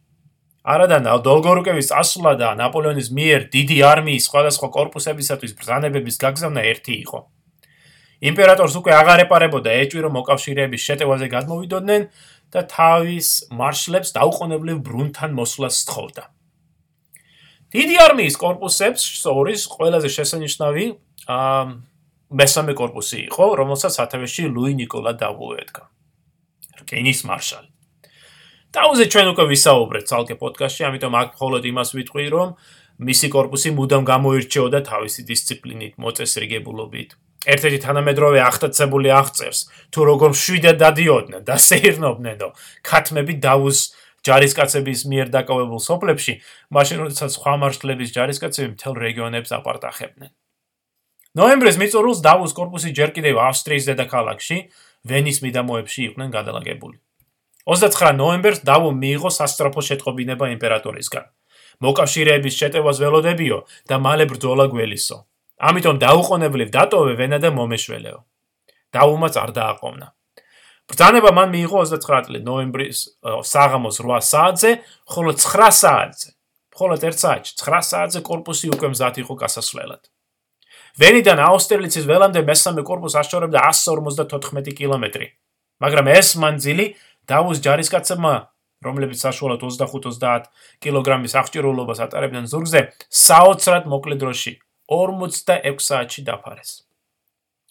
არადანავ 0.69 1.17
დოლგორუკევის 1.25 1.89
წასვლა 1.89 2.33
და 2.37 2.49
ნაპოლეონის 2.59 3.09
მიერ 3.09 3.41
დიდი 3.49 3.77
არმიის 3.89 4.27
სხვადასხვა 4.29 4.67
корпуსებისათვის 4.77 5.55
ბრძანებების 5.57 6.15
გაგზავნა 6.21 6.61
ერთი 6.69 6.93
იყო. 7.01 7.19
იმპერატორს 8.19 8.73
უკვე 8.77 8.91
აღარ 8.99 9.19
ეპარებოდა 9.25 9.69
ეჭვი, 9.81 9.99
რომ 10.05 10.13
მოკავშირეების 10.19 10.81
შეტევაზე 10.87 11.27
გადმოვიდოდნენ 11.33 12.01
და 12.53 12.61
თავის 12.67 13.27
მარშლებს 13.49 14.09
დაუყოვნებლივ 14.19 14.77
ბრუნთან 14.85 15.31
მოსვლას 15.39 15.75
სთხოვდა. 15.81 16.23
დიდი 17.73 17.95
არმიის 18.05 18.35
корпуსებს 18.37 19.01
შორის 19.23 19.61
ყველაზე 19.69 20.09
შესანიშნავი 20.17 20.85
მესამე 22.29 22.73
корпуსი 22.77 23.17
იყო, 23.29 23.45
რომელსაც 23.57 23.93
სათავეში 23.97 24.43
ლუი 24.53 24.73
ნიკოლა 24.77 25.13
დავუედგა. 25.17 25.83
რკინის 26.81 27.19
მარშალი. 27.29 27.69
დაუზე 28.69 29.05
ჩვენ 29.09 29.27
უკვე 29.33 29.45
ვისაუბრეთ 29.49 30.05
ცალკე 30.09 30.35
პოდკასტში, 30.37 30.81
ამიტომ 30.89 31.13
აქ 31.19 31.29
მხოლოდ 31.33 31.63
იმას 31.71 31.89
ვიტყვი, 31.97 32.25
რომ 32.29 32.49
მისი 32.99 33.27
корпуსი 33.33 33.69
მუდამ 33.73 34.03
გამოირჩეოდა 34.05 34.79
თავისი 34.85 35.21
დისციპლინით, 35.25 35.93
მოწესრიგებულობით. 35.97 37.09
ერთ-ერთი 37.49 37.79
თანამედროვე 37.87 38.39
ახტაცებული 38.43 39.09
აღწერს, 39.15 39.59
თუ 39.95 39.99
როგორ 40.11 40.31
შვიდად 40.35 40.77
დადიოდნენ 40.83 41.41
და 41.47 41.55
სეირნობნენო 41.55 42.49
ქათმები 42.83 43.33
დაუს 43.39 43.79
ჯარისკაცების 44.27 44.99
მიერ 45.07 45.27
დაკავებულ 45.31 45.79
სოფლებში, 45.79 46.33
მაშინ 46.75 46.97
როდესაც 47.07 47.29
სხვა 47.39 47.53
მარშლების 47.63 48.09
ჯარისკაცები 48.11 48.69
მთელ 48.75 48.93
რეგიონებს 48.99 49.49
აპარტახებდნენ. 49.55 50.31
ნოემბრის 51.39 51.77
მიწურულს 51.79 52.19
დავუს 52.19 52.51
корпуსი 52.57 52.91
ჯერ 52.91 53.15
კიდევ 53.15 53.39
ავსტრიის 53.39 53.87
დედაქალაქში, 53.87 54.57
ვენის 55.05 55.39
მიდამოებში 55.45 55.99
იყვნენ 56.09 56.29
გადალაგებული. 56.33 56.97
29 57.69 58.17
ნოემბერს 58.19 58.63
დავომ 58.65 58.95
მიიღო 59.03 59.29
სასწრაფო 59.29 59.81
შეტყობინება 59.89 60.45
იმპერატორისგან. 60.55 61.25
მოკავშირეების 61.79 62.53
შეტევას 62.59 62.97
ველოდებიო 62.99 63.57
და 63.87 63.95
მალე 64.03 64.25
ბრძოლა 64.31 64.65
გველისო. 64.73 65.17
ამიტომ 65.59 65.95
დაუყოვნებლივ 66.03 66.69
დატოვე 66.75 67.13
ვენა 67.19 67.37
და 67.39 67.49
მომეშველეო. 67.55 68.19
დავუმაც 68.95 69.33
არ 69.43 69.51
დააყოვნა. 69.59 70.07
ბრძანება 70.89 71.29
მან 71.37 71.49
მიიღო 71.53 71.77
29 71.85 72.25
წლის 72.25 72.43
ნოემბრის 72.49 72.99
საღამოს 73.53 73.97
8 74.01 74.25
საათზე, 74.31 74.71
ხოლო 75.05 75.31
9 75.37 75.75
საათზე, 75.83 76.29
მხოლოდ 76.73 76.99
1 77.05 77.17
საათში, 77.23 77.51
9 77.61 77.85
საათზე 77.91 78.19
корпуსი 78.25 78.71
უკვე 78.73 78.87
მზად 78.95 79.15
იყო 79.21 79.33
გასასვლელად. 79.43 80.01
ვენიდან 80.97 81.39
აუსტერლიცის 81.39 82.05
ველამდე 82.09 82.41
მესამე 82.49 82.81
კორპუსს 82.87 83.19
ასწორებდა 83.21 83.59
154 83.69 84.73
კილომეტრი. 84.73 85.27
მაგრამ 85.83 86.05
ეს 86.17 86.29
მანძილი 86.41 86.85
დავუს 87.29 87.59
ჯარისკაცებმა, 87.63 88.33
რომლებიც 88.83 89.19
საშუალოდ 89.21 89.59
25-30 89.63 90.49
კილოგრამის 90.83 91.33
აღჭურვილობას 91.39 91.99
ატარებდნენ 92.05 92.45
ზურგზე, 92.51 92.81
საოცრად 93.11 93.83
მოკლე 93.91 94.15
დროში 94.19 94.53
46 94.89 95.83
საათში 95.83 96.21
დაფარეს. 96.27 96.71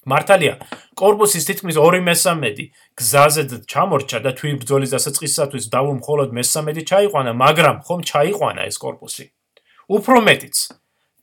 მართალია, 0.08 0.54
კორპუსის 0.96 1.44
თითქმის 1.48 1.76
2/3 1.76 2.72
გზაზე 2.96 3.42
ჩამორჩა 3.68 4.18
და 4.25 4.30
თვით 4.38 4.56
ბრძოლის 4.62 4.94
დასაწყისისათვის 4.94 5.64
დავუმ 5.75 5.96
მხოლოდ 6.00 6.28
მესამედი 6.38 6.82
ჩაიყვანა, 6.90 7.32
მაგრამ 7.44 7.76
ხომ 7.84 8.00
ჩაიყვანა 8.08 8.62
ეს 8.70 8.76
კორპუსი. 8.78 9.25
უფრო 9.88 10.18
მეტიც, 10.28 10.56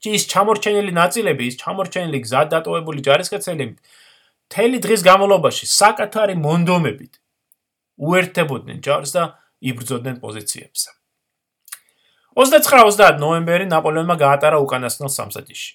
ის 0.04 0.26
ჩამორჩენილი 0.30 0.92
ნაწილები, 0.92 1.46
ის 1.50 1.56
ჩამორჩენილი 1.62 2.18
გზა 2.26 2.42
დატოვებული 2.52 3.00
ჯარისკაცები 3.06 3.64
მთელი 4.46 4.78
დღის 4.84 5.02
განმავლობაში 5.06 5.64
საკათარი 5.66 6.36
მონდომებით 6.38 7.18
უერთდებოდნენ 7.96 8.78
ჯარს 8.84 9.10
და 9.16 9.24
იბრძოდნენ 9.64 10.20
პოზიციებზე. 10.20 10.88
29-30 12.36 13.16
ნოემბერი 13.16 13.66
ნაპოლეონმა 13.72 14.16
გაატარა 14.20 14.60
უკანასკნელ 14.60 15.08
სამსადიში. 15.08 15.70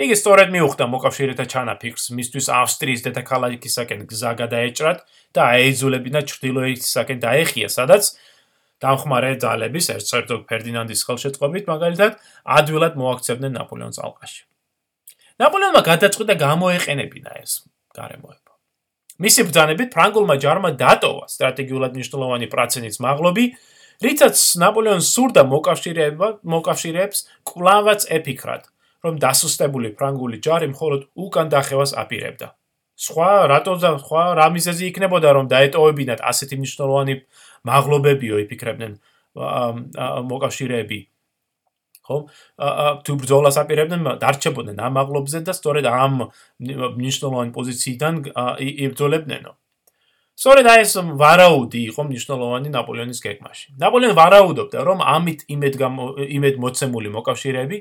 იგი 0.00 0.16
სწორედ 0.16 0.48
მიუხვდა 0.54 0.84
მოკავშირეთა 0.86 1.44
ჩანაფიქრს 1.52 2.04
მისთვის 2.16 2.46
ავსტრიის 2.56 3.00
დედაქალაქისაკენ 3.04 4.00
გზა 4.08 4.32
გადაეჭრათ 4.38 4.98
და 5.36 5.40
აეძულებინა 5.52 6.20
ჩრდილოეთისაკენ 6.30 7.18
დაეხია, 7.20 7.68
სადაც 7.68 8.14
დამხმარე 8.80 9.30
ძალების 9.44 9.86
ერცერტოგ 9.94 10.44
ფერდინანდის 10.50 11.04
ხელშეწყობით 11.06 11.64
მაგალითად 11.70 12.12
ადვილად 12.58 12.94
მოაქცევდნენ 13.00 13.52
ნაპოლეონის 13.60 13.98
ალყაში. 14.00 14.42
ნაპოლეონმა 15.40 15.82
გადაწყვიტა 15.90 16.34
გამოეყენებინა 16.44 17.30
ეს 17.40 17.52
გარემოება. 17.96 18.52
მისი 19.20 19.40
ბრძანებით 19.48 19.88
ფრანგულმა 19.92 20.36
ჯარმა 20.40 20.70
დატოვა 20.80 21.24
სტრატეგიულად 21.28 21.92
მნიშვნელოვანი 21.96 22.46
პრაცენის 22.52 22.96
მაღლობი, 23.04 23.44
რითაც 24.00 24.36
ნაპოლეონს 24.64 25.08
სურდა 25.12 25.42
მოკავშირეება, 25.44 26.28
მოკავშირეებს 26.54 27.18
კლავაც 27.44 28.08
ეფიქრათ, 28.16 28.64
რომ 29.04 29.20
დასუსტებული 29.20 29.92
ფრანგული 29.96 30.40
ჯარი 30.40 30.72
მხოლოდ 30.72 31.00
უკან 31.20 31.52
დახევას 31.52 31.92
აპირებდა. 32.00 32.56
სხვა 33.00 33.28
რატო 33.48 33.74
და 33.80 33.90
სხვა 34.00 34.22
რა 34.36 34.46
მიზეზი 34.52 34.84
იქნებოდა 34.92 35.28
რომ 35.36 35.46
დაეტოვებინათ 35.48 36.20
ასეთი 36.20 36.56
მნიშვნელოვანი 36.60 37.14
მაღლობებიო 37.68 38.36
იფიქრებდნენ 38.44 38.92
მოკავშირეები. 40.30 41.00
ხო? 42.10 42.16
თუ 43.06 43.12
ბრძოლას 43.22 43.56
აპირებდნენ 43.62 44.18
დარჩებოდნენ 44.18 44.76
ამ 44.80 44.92
მაღლობზე 44.98 45.38
და 45.46 45.52
სწორედ 45.54 45.84
ამ 45.86 46.14
მნიშვნელოვანი 46.98 47.52
პოზიციიდან 47.54 48.14
იბრძოლებდნენო. 48.58 49.52
სწორედ 50.40 50.66
ეს 50.72 50.92
ვარაუდი 51.20 51.80
იყო 51.92 52.02
მნიშვნელოვანი 52.08 52.68
ნაპოლეონის 52.72 53.20
გეგმაში. 53.20 53.66
ნაპოლეონი 53.76 54.14
ვარაუდობდა 54.16 54.78
რომ 54.88 54.98
ამით 55.04 55.40
იმედ 55.54 55.74
იმედ 56.36 56.54
მოცემული 56.64 57.08
მოკავშირეები 57.16 57.76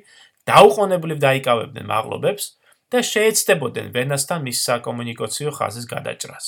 დაუყოვნებლივ 0.50 1.18
დაიკავებდნენ 1.24 1.86
მაღლობებს 1.88 2.46
და 2.92 3.00
შეეცდებოდნენ 3.06 3.88
ვენასთან 3.96 4.40
მის 4.44 4.58
საკომუნიკაციო 4.68 5.50
ხაზის 5.56 5.86
გადაჭრას. 5.94 6.46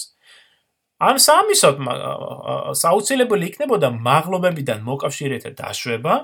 ამ 1.01 1.17
სამისოთ 1.17 1.79
საუცილებელი 2.77 3.48
იქნებოდა 3.51 3.89
მაღლობებიდან 4.05 4.84
მოკავშირეთა 4.86 5.51
დაშვება 5.58 6.15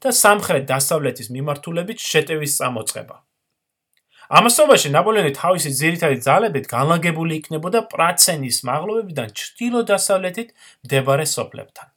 და 0.00 0.10
სამხრეთ 0.24 0.64
დასავლეთის 0.70 1.28
მიმართულებით 1.34 1.98
შეტევის 2.00 2.52
წამოწყება. 2.60 3.16
ამასობაში 4.38 4.88
ნაპოლეონი 4.96 5.32
თავისი 5.36 5.70
ძირითადი 5.80 6.18
ძალებით 6.24 6.66
განლაგებული 6.72 7.36
იქნებოდა 7.40 7.80
პრაცენის 7.92 8.58
მაღლობებიდან 8.64 9.28
ჩრდილო-დასავლეთით 9.40 10.48
მდებარე 10.88 11.26
სოფლებთან. 11.28 11.88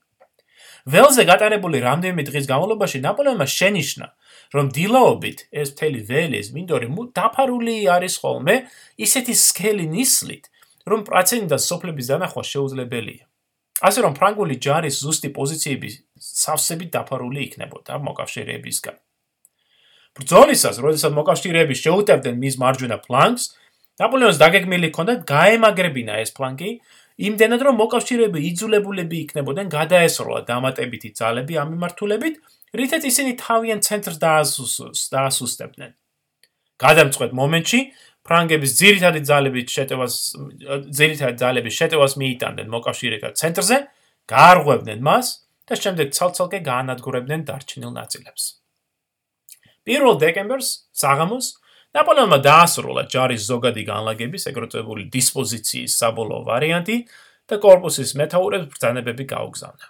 ველზე 0.87 1.23
გატარებული 1.27 1.79
რამდენიმე 1.83 2.23
დღის 2.27 2.45
განმავლობაში 2.47 2.99
ნაპოლეონმა 3.03 3.47
შენიშნა, 3.59 4.07
რომ 4.55 4.65
დილაობით 4.75 5.39
ეს 5.51 5.67
მთელი 5.75 5.99
ველის 6.09 6.47
მინდორი 6.55 6.87
დაფარული 7.17 7.75
არის 7.95 8.15
ხოლმე 8.23 8.55
ისეთი 8.95 9.33
სქელი 9.35 9.85
ნისლით, 9.95 10.47
რომ 10.91 11.01
პრაცენტი 11.07 11.47
და 11.51 11.57
სოფლების 11.69 12.09
დანახვა 12.11 12.43
შეუძლებელია. 12.51 13.23
ასე 13.87 13.99
რომ 14.05 14.13
ფრანგული 14.17 14.55
ჯარის 14.65 14.95
ზუსტი 15.03 15.29
პოზიციები 15.37 15.89
სავსებით 16.17 16.89
დაფარული 16.95 17.39
იქნებოდა 17.47 17.93
მოკავშირეებისგან. 18.07 18.95
ბრძოლისას, 20.17 20.75
როდესაც 20.81 21.11
მოკავშირეები 21.13 21.75
შეუტევდნენ 21.77 22.35
მის 22.41 22.55
მარჯვენა 22.63 22.97
ფლანგს, 23.05 23.43
ნაპოლეონს 24.01 24.41
დაგეგმილი 24.41 24.87
ჰქონდა 24.89 25.13
გაემაგრებინა 25.29 26.13
ეს 26.23 26.31
ფლანგი, 26.37 26.71
იმდენად 27.17 27.61
რომ 27.65 27.75
მოკავშირეები 27.81 28.39
იძულებულები 28.49 29.17
იქნებოდნენ 29.25 29.67
გადაესროლა 29.77 30.41
დამატებითი 30.49 31.09
ძალები 31.19 31.53
ამ 31.61 31.67
მიმართულებით, 31.73 32.35
რითაც 32.77 33.03
ისინი 33.11 33.31
თავიანთ 33.41 33.81
ცენტრს 33.87 34.17
დაასუსტებდნენ. 35.13 35.91
გადამწყვეტ 36.77 37.31
მომენტში 37.33 37.79
ფრანგების 38.27 38.71
ძირითადი 38.79 39.21
ძალების 39.27 39.73
შეტევას 39.77 40.15
ძირითადი 40.99 41.37
ძალების 41.41 41.75
შეტევას 41.79 42.13
მიიტანდნენ 42.21 42.67
მოკავშირეთა 42.75 43.29
ცენტრზე, 43.39 43.77
გაარღვევდნენ 44.27 44.99
მას 45.07 45.27
და 45.67 45.73
შემდეგ 45.83 46.07
ცალ-ცალკე 46.15 46.59
გაანადგურებდნენ 46.67 47.41
დარჩენილ 47.47 47.91
ნაწილებს. 47.95 48.43
1 49.87 50.19
დეკემბერს 50.19 50.91
საღამოს 50.91 51.45
ნაპოლეონმა 51.95 52.39
დაასრულა 52.43 53.03
ჯარის 53.07 53.43
ზოგადი 53.47 53.83
განლაგების 53.87 54.47
ეგრეთ 54.51 54.75
წოდებული 54.75 55.03
დისპოზიციის 55.15 55.95
საბოლოო 55.95 56.41
ვარიანტი 56.47 56.97
და 57.47 57.55
კორპუსის 57.63 58.11
მეთაურებს 58.19 58.67
ბრძანებები 58.75 59.23
გაუგზავნა. 59.31 59.85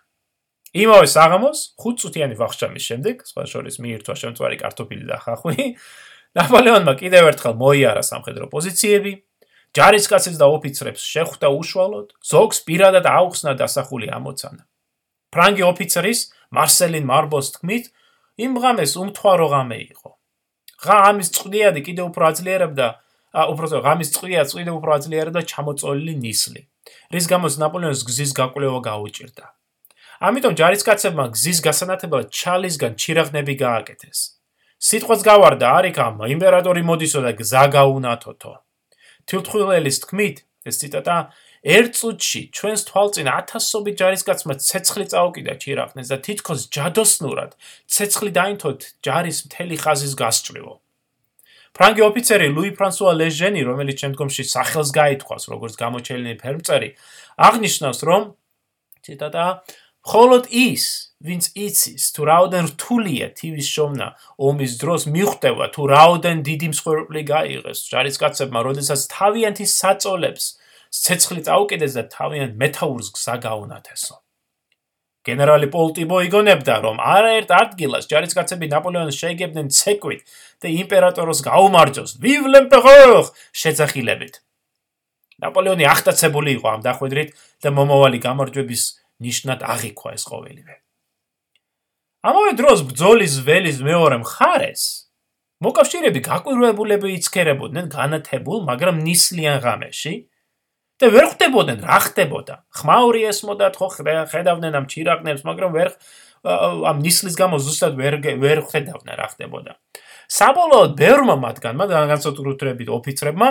იმავე 0.78 1.08
საღამოს, 1.10 1.60
5 1.82 1.98
წუთიანი 2.04 2.36
ვახშამის 2.38 2.84
შემდეგ, 2.86 3.16
სხვა 3.26 3.44
შორის 3.50 3.76
მიირთვა 3.82 4.16
შემწვარი 4.22 4.58
კარტოფილი 4.62 5.06
და 5.10 5.18
ხახვი, 5.26 5.66
ნაპოლეონმა 6.36 6.94
კიდევ 7.00 7.24
ერთხელ 7.32 7.54
მოიარა 7.62 8.04
სამხედრო 8.04 8.46
პოზიციები, 8.52 9.12
ჯარისკაცებს 9.78 10.38
და 10.42 10.48
ოფიცრებს 10.58 11.02
შეხვდა 11.14 11.48
უშუალოდ, 11.54 12.08
ზოგს 12.24 12.58
პირადად 12.68 13.06
აუხსნა 13.08 13.54
დასახული 13.62 14.08
ამოცანა. 14.12 14.64
ფრანგი 15.34 15.64
ოფიცრის 15.72 16.20
მარსელინ 16.56 17.06
მარბოს 17.08 17.48
თქმით, 17.58 17.86
იმ 18.38 18.54
ღამეს 18.62 18.94
უმთვარო 19.02 19.48
ღამე 19.54 19.78
იყო. 19.92 20.10
ღამის 20.78 21.30
წვდიადი 21.36 21.82
კიდევ 21.88 22.06
უფრო 22.14 22.24
აძლიერებდა, 22.32 22.88
უბრალოდ 23.38 23.84
ღამის 23.86 24.10
წვდია 24.14 24.44
წვდია 24.50 24.74
უფრო 24.78 24.92
აძლიერებდა 24.98 25.42
ჩამოწოლილი 25.52 26.14
ნისლი, 26.22 26.62
რის 27.14 27.26
გამოც 27.28 27.54
ნაპოლეონს 27.62 28.02
გზის 28.08 28.32
გაკვლევა 28.38 28.80
გაუჭირდა. 28.88 29.46
ამიტომ 30.18 30.54
ჯარისკაცებმა 30.58 31.26
გზის 31.36 31.60
გასანათებლად 31.62 32.30
ჩალისგან 32.34 32.94
ჩირაღნები 32.98 33.54
გააკეთეს. 33.62 34.37
სიტყვას 34.78 35.22
გავარდა 35.26 35.68
არიქამ 35.82 36.22
იმპერატორი 36.38 36.82
მოდისო 36.86 37.22
და 37.26 37.32
გზა 37.38 37.64
გაუნათოთო. 37.74 38.54
თილთხვილელის 39.28 39.98
თქმით 40.06 40.38
ეს 40.70 40.76
ციტატა 40.82 41.18
ერთ 41.68 41.92
წუთში 42.00 42.42
ჩვენს 42.54 42.82
თვალწინ 42.88 43.28
ათასობით 43.34 43.96
ჯარისკაცმა 44.00 44.54
ცეცხლი 44.62 45.06
წაუკიდა 45.12 45.54
ჩირაღნეს 45.64 46.08
და 46.14 46.18
თითქოს 46.28 46.62
ჯადოსნურად 46.72 47.58
ცეცხლი 47.90 48.32
დაინთოთ 48.38 48.80
ჯარის 49.04 49.40
მთელი 49.50 49.78
ხაზის 49.84 50.14
გასწრიო 50.22 50.74
ფრანგი 51.78 52.02
ოფიცერი 52.08 52.48
ლუი 52.54 52.72
ფრანსუა 52.78 53.14
ლეჟენი 53.18 53.62
რომელიც 53.68 53.98
შემდგომში 54.06 54.44
სახელს 54.54 54.90
გაითქვას 54.96 55.44
როგორც 55.52 55.74
გამოჩენილი 55.82 56.38
ფერმწერი 56.42 56.90
აღნიშნავს 57.50 58.00
რომ 58.08 58.24
ციტატა 59.08 59.46
მხოლოდ 60.08 60.44
ის, 60.52 61.07
ვინც 61.18 61.50
იცის 61.58 62.14
თუ 62.14 62.22
რაოდენ 62.30 62.66
რთულია 62.78 63.28
თივის 63.34 63.68
შოვნა 63.74 64.08
ომის 64.38 64.74
დროს 64.78 65.04
მიხვდება 65.10 65.66
თუ 65.74 65.82
რაოდენ 65.90 66.38
დიდი 66.46 66.68
მსხვერპლი 66.74 67.22
გაიღეს 67.26 67.80
ჯარისკაცებმა, 67.90 68.60
როდესაც 68.70 69.02
თავიანთი 69.10 69.66
საწოლებს 69.66 70.46
ცეცხლი 70.94 71.42
წაუკიდეს 71.50 71.94
და 71.98 72.04
თავიანთ 72.14 72.54
მეთაურს 72.62 73.10
გზა 73.18 73.36
გაუნათესო. 73.50 74.16
გენერალი 75.28 75.68
პოლტიბო 75.74 76.18
იგონებდა, 76.30 76.76
რომ 76.86 76.98
არაერთ 77.04 77.50
ადგილას 77.52 78.08
ჯარისკაცები 78.08 78.70
ნაპოლეონს 78.72 79.18
შეეგებდნენ 79.18 79.68
ცეკვით 79.74 80.22
და 80.64 80.68
იმპერატოროს 80.72 81.44
გაუმარჯოს 81.44 82.12
ვივ 82.24 82.44
ლემპერორ 82.54 83.26
შეძახილებით. 83.52 84.34
ნაპოლეონი 85.44 85.86
ახტაცებული 85.94 86.50
იყო 86.58 86.68
ამ 86.78 86.82
დახვედრით 86.88 87.30
და 87.62 87.70
მომავალი 87.76 88.18
გამარჯვების 88.24 88.84
ნიშნად 89.28 89.60
აღიქვა 89.66 90.10
ეს 90.16 90.24
ყოველივე. 90.32 90.87
ამავე 92.28 92.52
დროს 92.60 92.84
ბძოლის 92.92 93.36
ველის 93.48 93.78
მეორე 93.88 94.18
მხარეს 94.24 94.84
მოკავშირეები 95.64 96.22
გაკვირვებულები 96.28 97.14
იცქერებოდნენ 97.18 97.88
განათებულ, 97.90 98.60
მაგრამ 98.68 99.02
ნისლიან 99.02 99.58
ღამეში 99.64 100.14
და 101.02 101.10
ვერ 101.14 101.26
ხვდებოდნენ 101.34 101.80
რა 101.88 102.00
ხდებოდა. 102.06 102.56
ხმაური 102.74 103.22
ესმოდათ 103.32 103.74
ხო 103.80 103.88
ხედავდნენ 104.34 104.74
ამ 104.78 104.86
ჩირაღნებს, 104.92 105.42
მაგრამ 105.50 105.72
ვერ 105.78 105.90
ამ 106.46 106.98
ნისლის 107.02 107.36
გამო 107.38 107.58
ზუსტად 107.58 107.98
ვერ 107.98 108.22
ვერ 108.22 108.60
ხედავდნენ 108.70 109.16
რა 109.18 109.28
ხდებოდა. 109.34 109.72
საბოლოოდ 110.28 110.92
ბევრმა 111.00 111.36
მათგანმა 111.42 111.86
განსაკუთრებით 112.12 112.90
ოფიცრებმა 112.92 113.48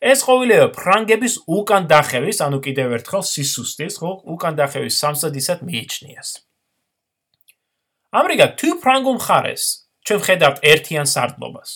ეს 0.00 0.20
ყოველია 0.26 0.72
ფრანგების 0.74 1.34
უკან 1.46 1.86
დახევის, 1.88 2.38
ანუ 2.44 2.58
კიდევ 2.66 2.88
ერთხელ 2.98 3.22
სისუსტის, 3.24 3.94
ხო, 4.00 4.10
უკან 4.34 4.58
დახევის 4.58 4.98
სამსადისად 5.00 5.62
მიიჩნიეს. 5.64 6.28
ამრიგად, 8.14 8.52
თუ 8.60 8.68
ფრანგულ 8.82 9.16
მხარეს 9.18 9.64
ჩვენ 10.06 10.20
ხედავთ 10.26 10.58
ერთიან 10.70 11.08
სარდლობას, 11.10 11.70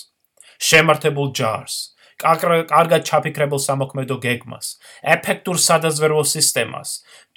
შემართებულ 0.62 1.29
ჯარს, 1.35 1.77
კარგად 2.18 3.07
ჩაფიქრებულ 3.09 3.61
სამოქმედო 3.62 4.16
გეგმას, 4.22 4.66
ეფექტურ 5.03 5.59
სადაზვერვო 5.59 6.24
სისტემას, 6.27 6.90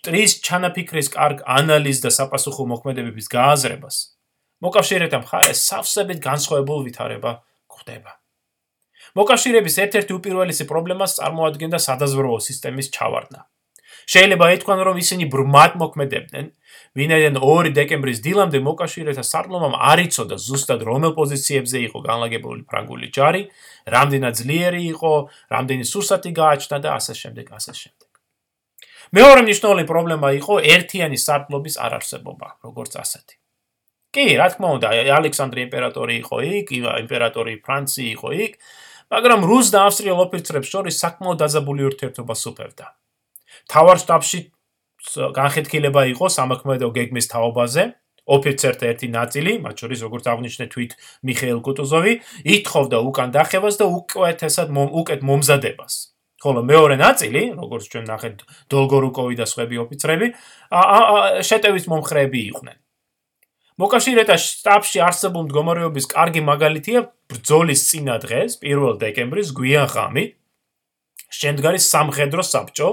ტრის 0.06 0.42
ჩანაფიქრის 0.46 1.10
კარგ 1.14 1.46
ანალიზ 1.46 2.02
და 2.06 2.10
საპასუხო 2.14 2.66
მოქმედებების 2.74 3.28
გააზრებას, 3.30 3.98
მოკავშირეთა 4.66 5.18
მხარეს 5.22 5.62
სავსებით 5.70 6.20
განსხვავებულ 6.22 6.80
ვითარება 6.90 7.32
გვხდება. 7.70 8.12
მოკავშირეების 9.18 9.76
ერთ-ერთი 9.86 10.14
უპირველესი 10.18 10.66
პრობლემას 10.70 11.18
წარმოადგენდა 11.20 11.80
სადაზვერვო 11.82 12.38
სისტემის 12.48 12.92
ჩავარდნა. 12.96 13.42
შეიძლება 14.12 14.46
ითქვან, 14.56 14.80
რომ 14.88 14.96
ისინი 15.02 15.26
ბრმად 15.32 15.72
მოქმედებდნენ, 15.82 16.46
ვინაიდან 17.00 17.36
2 17.40 17.74
დეკემბრის 17.78 18.20
დილამდე 18.26 18.60
მოკავშირეთა 18.68 19.24
სარდლობამ 19.24 19.76
არ 19.80 20.00
იცოდა 20.06 20.36
ზუსტად 20.36 20.82
რომელ 20.84 21.14
პოზიციებზე 21.16 21.78
იყო 21.88 22.00
განლაგებული 22.04 22.62
ფრანგული 22.68 23.08
ჯარი, 23.16 23.44
რამდენად 23.96 24.34
ძლიერი 24.42 24.82
იყო, 24.94 25.14
რამდენი 25.56 25.86
სუსტი 25.88 26.32
გააჩნდა 26.42 26.78
და 26.84 26.90
ასე 27.00 27.14
შემდეგ, 27.22 27.46
ასე 27.56 27.74
შემდეგ. 27.82 28.10
მეორე 29.12 29.42
მნიშვნელოვანი 29.44 29.86
პრობლემა 29.88 30.28
იყო 30.40 30.54
ერთიანი 30.76 31.18
სარდლობის 31.20 31.76
არარსებობა, 31.84 32.48
როგორც 32.64 32.94
ასეთი. 32.96 33.36
კი, 34.12 34.26
რა 34.40 34.48
თქმა 34.52 34.68
უნდა, 34.76 34.88
ალექსანდრე 35.20 35.60
იმპერატორი 35.68 36.16
იყო 36.24 36.38
იქ, 36.60 36.68
იმპერატორი 36.76 37.54
ფრანცი 37.64 38.04
იყო 38.12 38.30
იქ, 38.46 38.54
მაგრამ 39.12 39.44
რუს 39.48 39.68
და 39.72 39.80
ავსტრიელ 39.88 40.20
ოფიცრებს 40.24 40.72
შორის 40.72 41.00
საკმაოდ 41.04 41.38
დაძაბული 41.44 41.84
ურთიერთობა 41.92 42.36
სუფევდა. 42.44 42.86
თავარ 43.72 43.98
შტაბში 44.04 44.40
განხეთქილება 45.40 46.02
იყო 46.14 46.26
სამოქმედო 46.38 46.88
გეგმის 46.98 47.28
თაობაზე. 47.32 47.84
ოფიცერთა 48.32 48.86
ერთი 48.86 49.08
ნაწილი, 49.18 49.52
მათ 49.66 49.76
შორის 49.82 50.00
როგორც 50.06 50.26
აღნიშნე 50.30 50.66
თვით 50.72 50.92
მიხეილ 51.26 51.60
კუტუზოვი, 51.66 52.14
ითხოვდა 52.56 52.98
უკან 53.10 53.30
დახევას 53.34 53.76
და 53.82 53.86
უკეთესად 53.90 54.70
უკეთ 54.72 55.22
მომზადებას. 55.26 55.94
ხოლო 56.42 56.62
მეორე 56.66 56.96
ნაწილი, 56.98 57.42
როგორც 57.54 57.84
ჩვენ 57.92 58.06
ნახეთ 58.10 58.36
დოლგორუკოვი 58.74 59.36
და 59.38 59.46
სხვები 59.46 59.76
ოფიცრები, 59.86 60.28
შეტევის 61.50 61.86
მომხრეები 61.92 62.40
იყვნენ. 62.50 62.78
მოკავშირეთა 63.82 64.36
შტაბში 64.42 65.00
არსებულ 65.06 65.44
მდგომარეობის 65.46 66.06
კარგი 66.10 66.42
მაგალითია 66.46 67.00
ბრძოლის 67.30 67.82
წინა 67.90 68.16
დღეს, 68.26 68.58
1 68.62 68.98
დეკემბრის 69.02 69.50
გვიან 69.58 69.88
ღამით, 69.94 70.32
შემდგარი 71.30 71.80
სამხედრო 71.82 72.42
საბჭო, 72.42 72.90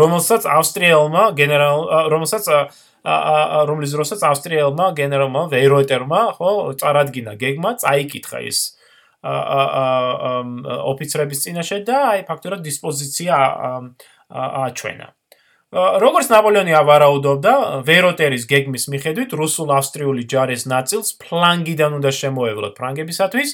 რომელსაც 0.00 0.42
ავსტრიელმა 0.44 1.22
გენერალ 1.38 1.78
რომელსაც 2.14 2.44
რომლის 3.04 3.92
დროსაც 3.92 4.20
ავსტრიელმა 4.24 4.86
გენერალმა 4.96 5.42
ვეიროიტერმა, 5.52 6.20
ხო, 6.40 6.52
წარადგინა 6.80 7.34
გეგმა, 7.36 7.76
წაიკითხა 7.82 8.38
ის 8.48 8.58
ოფიცრების 10.92 11.38
წინაშე 11.44 11.78
და 11.84 11.96
აი 12.12 12.20
ფაქტობრივად 12.28 12.64
დისპოზიცია 12.64 13.34
აჩვენა. 14.64 15.06
როგორც 15.74 16.26
ნაპოლეონი 16.30 16.72
ავარაუდობდა, 16.80 17.52
ვეროტერის 17.88 18.44
გეგმის 18.46 18.84
მიხედვით 18.94 19.30
რუსულ-ავსტრიული 19.34 20.22
ჯარის 20.30 20.64
ნაწილს 20.70 21.08
ფლანგიდან 21.18 21.98
უნდა 21.98 22.10
შემოევლოთ 22.14 22.72
ფრანგებისათვის, 22.78 23.50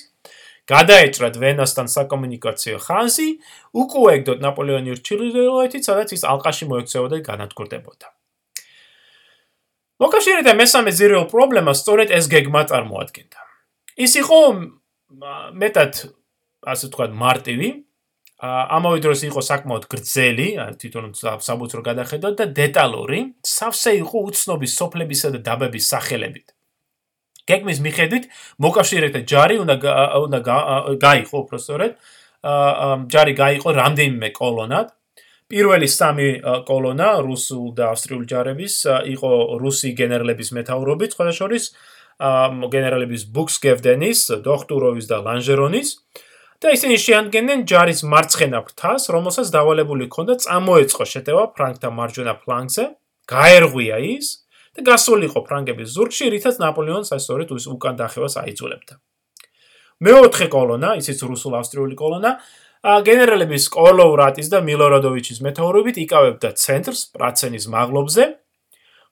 გადაეჭრათ 0.69 1.35
ვენასთან 1.41 1.87
საკომუნიკაციო 1.89 2.79
ხანსი, 2.85 3.29
უკუეგდოთ 3.73 4.39
ნაპოლეონი 4.45 4.91
რჩილილოეთით, 5.01 5.83
სადაც 5.87 6.09
ის 6.17 6.23
ალყაში 6.29 6.65
მოექცეოდა 6.71 7.17
და 7.21 7.27
განადგურდებოდა. 7.27 8.07
მოკავშირეთა 10.01 10.53
მესამე 10.57 10.91
ძირეულ 10.97 11.27
პრობლემას 11.29 11.81
სწორედ 11.85 12.09
ეს 12.17 12.25
გეგმა 12.33 12.63
წარმოადგენდა. 12.73 13.41
ის 14.01 14.13
იყო 14.17 14.41
მეტად 15.61 15.93
ასე 16.65 16.85
ვთქვათ 16.89 17.13
მარტივი, 17.13 17.69
ამავე 18.41 18.99
დროს 19.05 19.21
იყო 19.29 19.41
საკმაოდ 19.45 19.85
გრძელი, 19.93 20.49
თვითონ 20.81 21.13
საბუთრო 21.45 21.81
გადახედოთ 21.85 22.35
და 22.41 22.47
დეტალური, 22.57 23.37
სავსე 23.45 23.93
იყო 24.01 24.17
უცნობის 24.33 24.73
სოფლებისა 24.81 25.29
და 25.37 25.39
დაბების 25.45 25.85
სახელებით. 25.93 26.47
გეგმის 27.51 27.79
მიხედვით 27.87 28.25
მოკავშირეთა 28.65 29.21
ჯარი 29.33 29.57
უნდა 29.65 29.75
უნდა 30.25 30.39
გაიყო 31.07 31.37
უბრალოდ 31.45 31.93
ჯარი 33.13 33.33
გაიყო 33.37 33.71
რამდენიმე 33.77 34.29
კოლონად, 34.33 34.89
პირველი 35.51 35.89
სამი 35.91 36.29
კოლონა 36.65 37.09
რუსულ 37.27 37.75
და 37.77 37.91
ავსტრიულ 37.93 38.25
ჯარების 38.31 38.75
იყო 39.13 39.31
რუსი 39.61 39.91
გენერლების 39.99 40.49
მეთაურობით, 40.57 41.17
სხვა 41.17 41.33
შორის 41.37 41.65
გენერალების 42.21 43.23
ბუქსგევდენის, 43.35 44.21
დოხტუროვის 44.47 45.07
და 45.11 45.17
ლანჟერონის. 45.27 45.89
და 46.61 46.77
ისინი 46.77 46.97
შეადგენდნენ 47.01 47.61
ჯარის 47.65 48.01
მარცხენა 48.05 48.59
ფრთას, 48.69 49.09
რომელსაც 49.09 49.49
დავალებული 49.49 50.13
ჰქონდა 50.13 50.35
წამოეწყო 50.45 51.05
შეტევა 51.09 51.45
ფრანგთა 51.57 51.89
მარჯვენა 51.89 52.35
ფლანგზე, 52.45 52.85
გაერღვია 53.25 53.97
ის 54.05 54.27
გასულიყო 54.87 55.41
ფრანგების 55.47 55.89
ზურგში, 55.95 56.27
რითაც 56.35 56.57
ნაპოლეონს 56.63 57.13
ასწორეთ 57.17 57.49
უკან 57.55 57.95
დახევას 58.01 58.35
აიძულებდა. 58.41 58.95
მეოთხე 60.01 60.47
კოლონა, 60.49 60.97
ისიც 61.01 61.19
რუსულ-ავსტრიული 61.29 61.95
კოლონა, 61.95 62.31
გენერალების 62.81 63.65
კოლოვრატის 63.69 64.49
და 64.49 64.59
მილოროდოვიჩის 64.65 65.39
მეთაურობით 65.45 65.97
იკავებდა 66.01 66.49
ცენტრს 66.57 67.01
პრაცენის 67.13 67.65
მაღლობზე, 67.69 68.25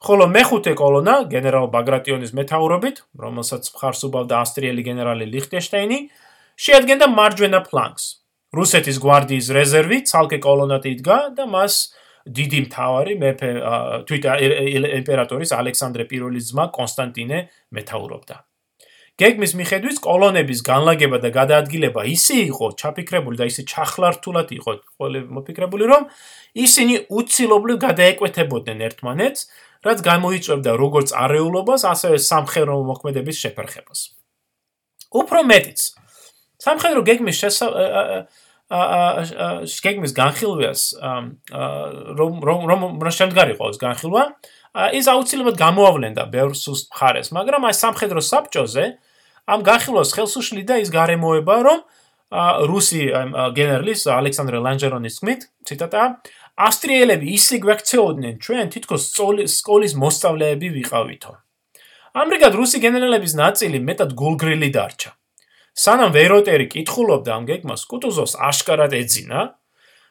ხოლო 0.01 0.25
მეხუთე 0.33 0.73
კოლონა 0.79 1.15
გენერალ 1.29 1.67
ბაგრატიონის 1.75 2.33
მეთაურობით, 2.33 2.97
რომელსაც 3.19 3.63
მხარს 3.75 4.01
უბავდა 4.09 4.35
ავსტრიელი 4.41 4.83
გენერალი 4.89 5.27
ლიხტენშტაინი, 5.35 5.99
შეადგენდა 6.57 7.07
მარჯვენა 7.13 7.61
ფლანგს. 7.69 8.05
რუსეთის 8.57 8.97
გვარდიის 9.05 9.47
რეზერვი 9.53 9.99
ცალკე 10.09 10.39
კოლონად 10.41 10.85
იდგა 10.89 11.19
და 11.37 11.45
მას 11.45 11.93
დიდი 12.27 12.59
მთავარი 12.67 13.15
მეფე 13.23 13.51
თვით 14.09 14.29
იმპერატორის 15.03 15.55
ალექსანდრე 15.55 16.05
პირველის 16.11 16.51
ძმა 16.53 16.69
კონსტანტინე 16.75 17.39
მეთაურობდა. 17.79 18.37
გეგმის 19.19 19.53
მიხედვით 19.59 19.99
კოლონების 19.99 20.61
განლაგება 20.63 21.19
და 21.19 21.31
გადაადგილება 21.35 22.05
ისე 22.07 22.37
იყო 22.55 22.67
ჩაფიქრებული 22.79 23.41
და 23.41 23.49
ისე 23.51 23.65
ჩახლართულად 23.67 24.53
იყო 24.55 24.75
ყოველი 24.95 25.23
მოფიქრებული 25.35 25.89
რომ 25.91 26.07
ისინი 26.55 26.95
უცილობლივ 27.19 27.77
გადაეკვეთებოდნენ 27.83 28.85
ერთმანეთს 28.89 29.41
რაც 29.89 29.99
გამოიწვევდა 30.07 30.71
როგორც 30.79 31.09
არეულობას 31.19 31.83
ასევე 31.91 32.19
სამხედრო 32.31 32.79
მოქმედების 32.93 33.43
შეფერხებას 33.43 34.01
უფრო 35.23 35.43
მეტიც 35.51 35.81
სამხედრო 36.63 37.03
გეგმის 37.11 37.37
შესა 37.43 37.67
აა 38.69 39.65
გეგმის 39.65 40.13
განხილვას 40.13 40.81
რომ 42.21 42.33
რომ 42.45 42.61
რომ 42.69 43.13
შემდგარი 43.19 43.57
ყავს 43.57 43.81
განხილვა 43.81 44.23
ის 44.93 45.07
აუცილებლად 45.09 45.57
გამოავლენდა 45.57 46.23
ბევრს 46.29 46.65
მხარეს 46.93 47.33
მაგრამ 47.33 47.65
აი 47.69 47.75
სამხედრო 47.81 48.21
საბჭოზე 48.21 48.87
ამ 49.49 49.65
განხილვას 49.65 50.13
ხელს 50.13 50.35
უშლიდა 50.37 50.77
ის 50.85 50.91
გარემოება, 50.93 51.57
რომ 51.65 51.81
რუსი 52.69 53.09
გენერლის 53.57 54.05
ალექსანდრე 54.13 54.61
ლანჯერონის 54.61 55.17
თქმით, 55.19 55.47
ციტატა, 55.65 56.03
ავსტრიელები 56.69 57.33
ისე 57.33 57.57
გვექცეოდნენ 57.65 58.35
ჩვენ 58.45 58.69
თითქოს 58.77 59.09
სკოლის 59.57 59.93
მოსწავლეები 59.97 60.69
ვიყავითო. 60.77 61.33
ამრიგად 62.19 62.53
რუსი 62.61 62.79
გენერალების 62.85 63.33
ნაწილი 63.41 63.81
მეტად 63.89 64.13
გულგრილი 64.13 64.69
დარჩა. 64.77 65.11
სანამ 65.79 66.11
ვეროტერი 66.11 66.67
კითხულობდა 66.75 67.31
ამ 67.39 67.45
გეგმას, 67.47 67.87
კუტუზოვს 67.87 68.35
აშკარად 68.49 68.97
ეძინა, 68.99 69.41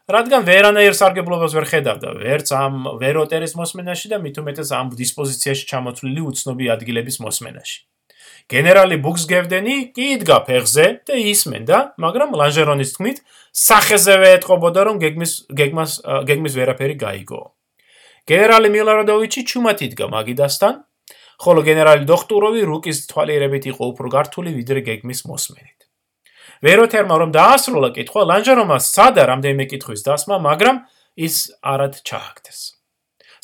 რადგან 0.08 0.48
ვერანაირ 0.48 0.96
სარგებლობას 0.96 1.52
ვერ 1.58 1.66
ხედავდა 1.68 2.14
ვერც 2.24 2.48
ამ 2.56 2.88
ვეროტერის 3.04 3.54
მოსმენაში 3.60 4.08
და 4.16 4.18
მით 4.24 4.40
უმეტეს 4.40 4.72
ამ 4.72 4.96
დისპოზიციაში 4.96 5.68
ჩამოთვლილი 5.68 6.22
უცნობი 6.32 6.72
ადგილების 6.72 7.20
მოსმენაში. 7.20 7.78
გენერალი 8.48 8.96
ბუქსგევდენი 9.04 9.76
კი 9.92 10.06
იდგა 10.16 10.38
ფეხზე 10.48 10.86
და 11.04 11.16
ისმენდა, 11.20 11.78
მაგრამ 12.00 12.30
ლანჟერონის 12.40 12.94
თქმით, 12.96 13.18
სახეზევე 13.52 14.28
ეთყობოდა, 14.40 14.82
რომ 14.88 14.96
გეგმის 15.04 15.34
გეგმას 15.52 15.92
გეგმის 16.32 16.54
ვერაფერი 16.56 16.96
გაიგო. 16.96 17.42
გენერალი 18.24 18.72
მილაროდოვიჩი 18.72 19.42
ჩუმად 19.52 19.84
იდგა 19.84 20.08
მაგიდასთან, 20.16 20.74
ხოლო 21.38 21.62
გენერალი 21.68 22.06
დოხტუროვი 22.10 22.62
რუკის 22.66 23.06
თვალიერებით 23.12 23.70
იყო 23.72 23.84
უფრო 23.94 24.08
გართული 24.10 24.52
ვიდრე 24.58 24.82
გეგმის 24.90 25.22
მოსმენით. 25.30 25.80
ვეროთერმა 26.66 27.16
რომ 27.22 27.32
დაასრულა 27.38 27.90
კითხვა, 27.94 28.22
ლანჟერომა 28.32 28.78
სადა 28.82 29.24
რამდენიმე 29.30 29.66
კითხვის 29.70 30.02
დასმა, 30.02 30.42
მაგრამ 30.42 30.78
ის 31.18 31.36
არად 31.62 32.02
ჩააგდეს. 32.02 32.60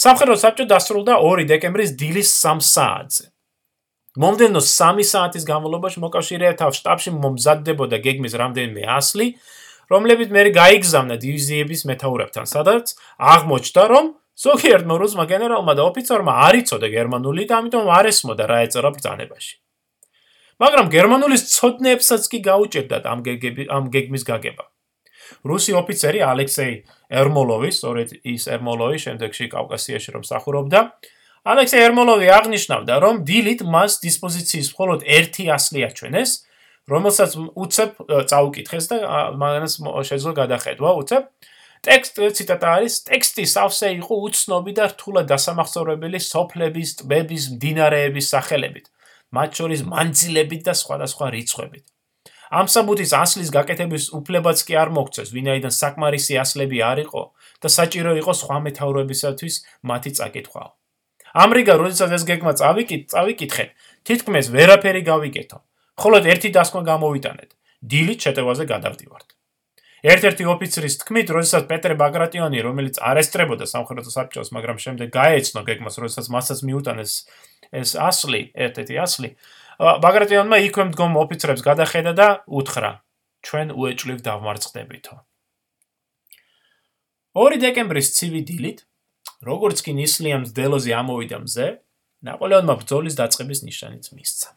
სამხედრო 0.01 0.35
საბჭო 0.41 0.65
დასრულდა 0.73 1.13
2 1.21 1.45
დეკემბრის 1.45 1.93
დილის 1.93 2.29
3 2.41 2.65
საათზე. 2.65 3.25
მომდენო 4.17 4.61
3 4.61 5.05
საათის 5.05 5.45
განმავლობაში 5.45 6.01
მოკავშირეთა 6.01 6.65
შტაბში 6.77 7.13
მომზადდებოდა 7.13 7.97
გეგმის 8.01 8.33
რამდენიმე 8.41 8.83
ასლი, 8.97 9.27
რომლებიც 9.93 10.29
მე 10.33 10.41
გაიგზავნა 10.57 11.15
დივიზიების 11.21 11.81
მეთაურებთან, 11.89 12.45
სადაც 12.49 12.85
აღმოჩნდა, 13.17 13.83
რომ 13.93 14.05
ზოგიერთმა 14.33 14.95
რუსმა 14.97 15.25
გენერალმა 15.29 15.73
და 15.77 15.83
ოფიცერმა 15.89 16.33
არ 16.47 16.55
იცოდა 16.63 16.87
გერმანული 16.89 17.45
და 17.45 17.61
ამიტომ 17.61 17.89
არ 17.97 18.05
ესმოდა 18.09 18.45
რა 18.49 18.57
ეწერა 18.65 18.89
ბრძანებაში. 18.97 19.53
მაგრამ 20.63 20.87
გერმანულის 20.93 21.43
ცოდნებსაც 21.53 22.23
კი 22.31 22.39
გაუჭირდათ 22.49 23.03
ამ 23.09 23.19
გეგები 23.25 23.63
ამ 23.69 23.89
გეგმის 23.93 24.23
გაგება. 24.25 24.65
რუსი 25.43 25.73
ოფიცერი 25.79 26.19
ალექსეი 26.23 26.73
ერმოლოვი, 27.09 27.69
სწორედ 27.77 28.09
ის 28.23 28.43
ერმოლოვი 28.47 28.97
შემდეგში 29.05 29.45
კავკასიაში 29.53 30.09
რომ 30.17 30.23
სახურობდა, 30.29 30.79
ალექსე 31.43 31.77
ერმოლოვი 31.87 32.27
აღნიშნავდა, 32.37 32.93
რომ 33.03 33.15
დილით 33.27 33.61
მას 33.67 33.99
დისპოზიციის 34.03 34.67
მხოლოდ 34.73 34.99
ერთი 35.03 35.43
ასლი 35.51 35.79
აჩვენეს, 35.89 36.31
რომელსაც 36.87 37.31
უცებ 37.63 37.91
წაუკითხეს 38.27 38.85
და 38.91 38.97
მაგას 39.39 39.73
შეძლო 40.09 40.31
გადახედვა 40.41 40.89
უცებ. 41.01 41.23
ტექსტი 41.83 42.29
ციტატა 42.37 42.67
არის: 42.79 42.93
ტექსტი 43.09 43.43
სავსე 43.53 43.87
იყო 43.99 44.15
უცნობი 44.27 44.73
და 44.79 44.85
რთულად 44.93 45.25
დასამახსოვრებელი 45.31 46.19
სოფლების, 46.23 46.89
ტბების, 46.99 47.43
მდინარეების 47.55 48.29
სახელებით, 48.33 48.85
მათ 49.35 49.49
შორის 49.59 49.81
მანძილებით 49.93 50.61
და 50.67 50.73
სხვადასხვა 50.79 51.27
რიცხვებით. 51.35 51.85
ამ 52.53 52.67
საბუთის 52.69 53.11
ასლის 53.17 53.49
გაკეთების 53.49 54.03
უფლებაც 54.13 54.59
კი 54.67 54.73
არ 54.77 54.89
მოგწეს, 54.93 55.29
ვინაიდან 55.33 55.73
საკმარისი 55.73 56.33
ასლები 56.37 56.77
არ 56.85 56.97
იყო 57.09 57.21
და 57.65 57.67
საჭირო 57.77 58.11
იყო 58.21 58.33
სხვა 58.41 58.57
მეთაურებისათვის 58.65 59.55
მათი 59.89 60.11
წაკითხვაო. 60.19 60.69
ამრიგად, 61.33 61.77
როდესაც 61.81 62.11
ეს 62.13 62.23
გეგმა 62.29 62.53
წავიკით, 62.61 63.03
წავიკითხეთ, 63.09 63.69
თითქმის 64.05 64.45
ვერაფერი 64.53 65.01
გავიკეთო. 65.01 65.57
ხოლოდ 65.97 66.23
ერთი 66.29 66.49
დასკვა 66.53 66.81
გამოვიტანეთ. 66.93 67.49
დილით 67.83 68.19
შეტევაზე 68.25 68.63
გადავდივართ. 68.69 69.27
ერთ-ერთი 70.03 70.43
ოფიცრის 70.51 70.95
თქმით, 70.99 71.27
როდესაც 71.31 71.67
პეტრე 71.71 71.95
ბაგრატიონი, 71.95 72.59
რომელიც 72.67 72.99
არესტრებოდა 72.99 73.65
სამხრეთ 73.71 74.07
საბჭოს, 74.11 74.51
მაგრამ 74.51 74.77
შემდეგ 74.83 75.07
გაეცნო 75.15 75.61
გეგმას, 75.63 75.95
როდესაც 76.03 76.27
მასაც 76.27 76.59
მიუტანეს 76.67 77.11
ეს 77.71 77.89
ასლი, 77.95 78.41
ერთ-ერთი 78.51 78.95
ასლი, 78.99 79.29
ბაგრატიონმა 79.79 80.57
იქვე 80.69 80.83
მდგომ 80.91 81.11
ოფიცრებს 81.23 81.61
გადახედა 81.63 82.11
და 82.19 82.27
უთხრა: 82.45 82.91
ჩვენ 83.47 83.67
უეჭვლივ 83.73 84.19
დავმარცხდებითო. 84.27 85.15
2 87.33 87.57
დეკემბრის 87.63 88.13
ცივი 88.13 88.41
დილით 88.45 88.85
როგორც 89.43 89.81
კი 89.83 89.91
ნისლიამ 89.97 90.43
დელოზე 90.55 90.91
ამოვიდა 90.99 91.37
მზე, 91.43 91.67
ნაპოლეონმა 92.23 92.75
ბრძოლის 92.79 93.17
დაწყების 93.19 93.59
ნიშანიც 93.67 94.05
მისცა. 94.15 94.49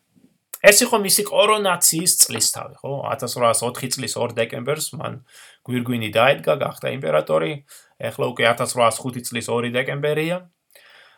ეს 0.65 0.83
იყო 0.87 0.97
მისი 1.05 1.23
კორონაციის 1.29 2.13
წლისთავი, 2.23 2.75
ხო? 2.81 2.93
1804 3.13 3.93
წლის 3.97 4.17
2 4.17 4.37
დეკემბერს 4.37 4.93
მან 4.97 5.21
გვირგვინი 5.69 6.11
დაედგა, 6.17 6.55
გახდა 6.63 6.89
იმპერატორი. 6.97 7.53
ეხლა 8.01 8.25
უკვე 8.33 8.45
1805 8.53 9.25
წლის 9.29 9.47
2 9.53 9.73
დეკემბერია. 9.77 10.49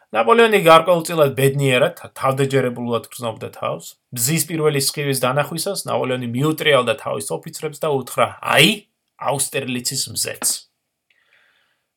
ნაპოლეონი 0.08 0.60
გარკვეულწილად 0.64 1.36
ბედნიერად, 1.36 2.00
თავდაჯერებულად 2.16 3.04
გრძნობდა 3.12 3.48
თავს. 3.60 3.86
მზის 4.16 4.42
პირველი 4.48 4.80
სხივის 4.80 5.20
დანახვისას 5.20 5.84
ნაპოლეონი 5.84 6.28
მიუტრიალდა 6.32 6.94
თავის 7.04 7.28
ოფიცრებს 7.36 7.78
და 7.84 7.88
უთხრა: 7.92 8.40
"აი, 8.40 8.88
აუსტერლიცის 9.20 10.02
მზეც!" 10.14 10.68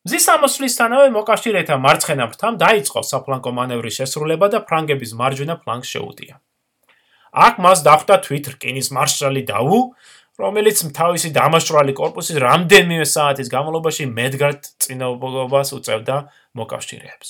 მზის 0.02 0.24
ამოსვლისთანავე 0.34 1.08
მოკავშირეთა 1.14 1.74
მარცხენა 1.78 2.24
ფრთამ 2.32 2.54
დაიწყო 2.58 3.00
საფლანგო 3.06 3.50
მანევრის 3.54 3.98
შესრულება 4.02 4.46
და 4.50 4.58
ფრანგების 4.66 5.12
მარჯვენა 5.14 5.54
ფლანგს 5.62 5.92
შეუტია. 5.94 6.34
აქ 7.32 7.54
მას 7.64 7.78
დახვდა 7.88 8.16
თვით 8.24 8.46
რკინის 8.56 8.92
მარშალი 8.92 9.42
დაუ, 9.48 9.78
რომელიც 10.36 10.78
თავისი 10.92 11.28
დამაშრალი 11.32 11.92
корпуსის 11.96 12.36
რამდენიმე 12.40 13.06
საათის 13.08 13.48
განმავლობაში 13.52 14.04
მედგართ 14.12 14.60
წინაობას 14.84 15.68
უწევდა 15.76 16.16
მოკავშირეებს. 16.56 17.28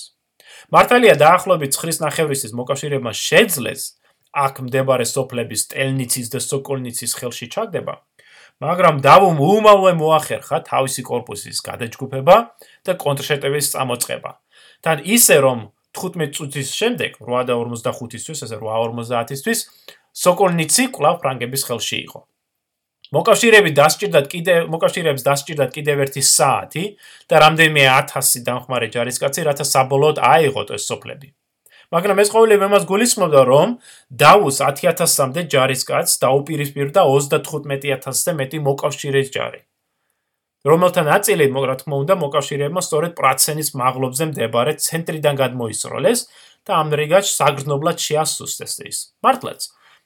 მართალია 0.74 1.14
დაახლოებით 1.18 1.72
9.5-ის 1.78 2.52
მოკავშირეებმა 2.54 3.12
შეძლეს 3.12 3.82
აქ 4.32 4.54
მდებარე 4.66 5.06
სოფლების 5.06 5.62
ტელნიცის 5.74 6.26
და 6.32 6.40
სოკოლნიცის 6.40 7.12
ხელში 7.18 7.46
ჩაგდება, 7.52 7.94
მაგრამ 8.62 9.02
დავუმ 9.04 9.36
უმალვე 9.42 9.92
მოახერხა 9.98 10.58
თავისი 10.70 11.02
корпуსის 11.02 11.58
გადაჯგუფება 11.66 12.36
და 12.86 12.92
კონტრშეტევის 12.96 13.66
წამოწყება. 13.74 14.30
თან 14.82 14.98
ისე 15.04 15.36
რომ 15.42 15.58
15 15.92 16.32
წუთის 16.36 16.68
შემდეგ 16.72 17.20
8:45-ისთვის, 17.20 18.38
ესე 18.46 18.56
8:50-ისთვის 18.58 19.60
სოკოლნიცი 20.12 20.84
კვლავ 20.92 21.16
ფრანგების 21.22 21.62
ხელში 21.68 21.98
იყო. 22.06 22.20
მოკავშირეები 23.12 23.70
დასჭირდათ 23.76 24.26
კიდე 24.32 24.54
მოკავშირეებს 24.72 25.24
დასჭირდათ 25.26 25.70
კიდევ 25.76 25.96
ერთი 26.04 26.22
საათი 26.24 26.84
და 27.28 27.36
რამდენიმე 27.44 27.82
1000 27.84 28.44
დამხმარე 28.46 28.88
ჯარისკაცი, 28.94 29.40
რათა 29.48 29.64
საბოლოოდ 29.68 30.16
აიღოთ 30.32 30.68
ეს 30.76 30.84
სოფლები. 30.88 31.28
მაგრამ 31.92 32.20
ეს 32.24 32.28
ყოველივე 32.32 32.66
მას 32.72 32.84
გულისხმობდა, 32.88 33.40
რომ 33.52 33.68
დაუს 34.08 34.56
10000-მდე 34.64 35.42
ჯარისკაც 35.52 36.08
დაუპირისპირდა 36.24 37.00
35000-ზე 37.04 38.32
მეტი 38.40 38.58
მოკავშირეს 38.64 39.28
ჯარი. 39.28 39.60
რომელთა 40.62 41.02
ნაწილი, 41.02 41.50
რა 41.50 41.76
თქმა 41.82 41.96
უნდა, 42.02 42.14
მოკავშირეებმა 42.22 42.80
სწორედ 42.86 43.12
პრაცენის 43.18 43.68
მაღლობზე 43.74 44.24
მდებარე 44.30 44.72
ცენტრიდან 44.78 45.34
გადმოისროლეს 45.42 46.20
და 46.66 46.72
ამრიგად 46.82 47.24
საგრძნობლად 47.26 47.96
შეასუსტეს 47.98 48.74
ის. 48.86 48.98
მართლაც, 49.26 49.60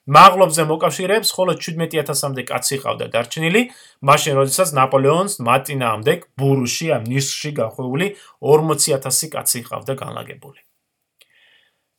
მაღლობზე 0.07 0.63
მოკავშირეებს 0.71 1.29
მხოლოდ 1.35 1.57
17000-მდე 1.61 2.43
კაცი 2.47 2.77
ყავდა 2.79 3.05
დარჩენილი, 3.11 3.61
მაშინ 4.07 4.33
როდესაც 4.39 4.69
ნაპოლეონს 4.79 5.33
მატინამდე 5.43 6.13
ბურუში 6.39 6.87
ამ 6.95 7.03
ნისში 7.11 7.51
გახვეული 7.59 8.07
40000 8.39 9.29
კაცი 9.35 9.59
ყავდა 9.67 9.93
განლაგებული. 9.99 10.59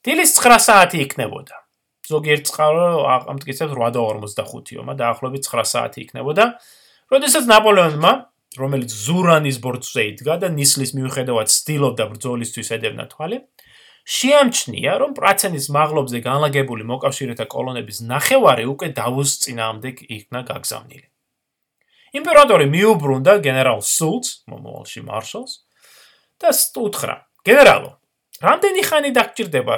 დილის 0.03 0.31
9 0.41 0.59
საათი 0.67 0.99
იქნებოდა. 1.05 1.57
ზოგიერთ 2.09 2.45
წყარო 2.49 2.87
ამტკიცებს 3.29 3.75
8:45-ო, 3.77 4.81
მაგრამ 4.81 4.99
დაახლოებით 5.03 5.43
9 5.45 5.69
საათი 5.69 5.99
იქნებოდა. 6.09 6.45
როდესაც 7.13 7.45
ნაპოლეონმა, 7.45 8.13
რომელიც 8.57 8.95
ზურანის 8.95 9.59
ბორცვზე 9.61 10.03
იდგა 10.13 10.35
და 10.45 10.49
ნისლის 10.55 10.95
მიუხედავად 10.97 11.53
სტილობდა 11.53 12.05
ბრძოლისთვის 12.15 12.73
ედევნა 12.79 13.05
თვალი, 13.13 13.39
შეამჩნია, 14.09 14.93
რომ 15.05 15.13
პრაცენის 15.19 15.69
მაღლობზე 15.77 16.19
განლაგებული 16.25 16.89
მოკავშირეთა 16.89 17.45
კოლონების 17.53 17.99
ნახევარი 18.09 18.65
უკვე 18.73 18.89
დავოს 18.97 19.31
წინაამდე 19.45 19.91
იქნა 20.17 20.41
გაგზავნილი. 20.49 21.07
იმპერატორი 22.17 22.67
მიუბრუნდა 22.73 23.33
გენერალ 23.45 23.85
სულც, 23.85 24.49
მომავალში 24.49 25.01
მარშალს 25.05 25.53
და 26.41 26.51
უთხრა: 26.57 27.17
"გენერალო, 27.45 27.99
რამდენი 28.43 28.83
ხანი 28.87 29.11
დაგჭირდება 29.19 29.77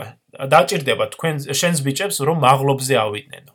დაჭირდება 0.52 1.06
თქვენ 1.16 1.36
შენს 1.60 1.80
ბიჭებს 1.86 2.20
რომ 2.28 2.44
მაღლობზე 2.44 2.94
ავიდნენო 3.00 3.54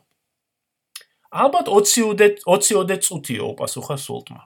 ალბათ 1.42 1.66
20-ოდე 1.70 2.26
20-ოდე 2.42 2.96
წუთიო 3.06 3.44
უპასუხა 3.54 3.96
სულტმა 4.02 4.42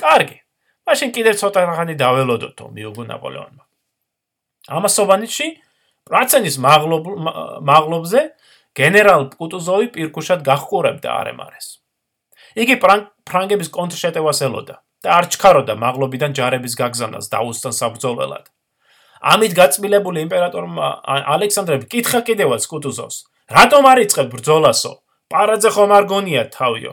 კარგი. 0.00 0.38
მაშინ 0.86 1.10
კიდევ 1.16 1.34
ცოტა 1.40 1.60
ხანი 1.78 1.94
დაველოდოთო 2.02 2.64
მიუგო 2.76 3.02
ნაპოლეონმა. 3.10 3.64
ამასობანიში 4.76 5.48
პრაცენის 6.08 6.56
მაღლობ 6.66 7.04
მაღლობზე 7.70 8.20
გენერალ 8.80 9.22
კუტუზოვი 9.36 9.86
პირკუშად 9.94 10.40
გახყურებდა 10.46 11.08
არმარეს 11.20 11.80
იგი 12.58 12.76
ფრანგების 12.82 13.68
კონტრშეტევას 13.70 14.40
ელოდა 14.46 14.76
და 15.04 15.08
არ 15.16 15.26
ჩქაროდა 15.32 15.74
მაღლობიდან 15.80 16.34
ჯარების 16.36 16.74
გაგზავნას 16.80 17.30
დაუსთან 17.32 17.72
საბრძოლველად. 17.72 18.44
ამით 19.20 19.52
გაწმილებული 19.56 20.18
იმპერატორმა 20.26 20.86
ალექსანდრემ 21.34 21.86
კითხა 21.92 22.20
კიდევაც 22.28 22.66
კუტუზოვს: 22.72 23.16
რატომ 23.56 23.82
არ 23.92 23.98
იწყებ 24.04 24.28
ბრძოლასო? 24.34 24.92
პარაძე 25.30 25.70
ხომ 25.76 25.90
არ 25.96 26.04
გონია 26.10 26.42
თავიო? 26.52 26.92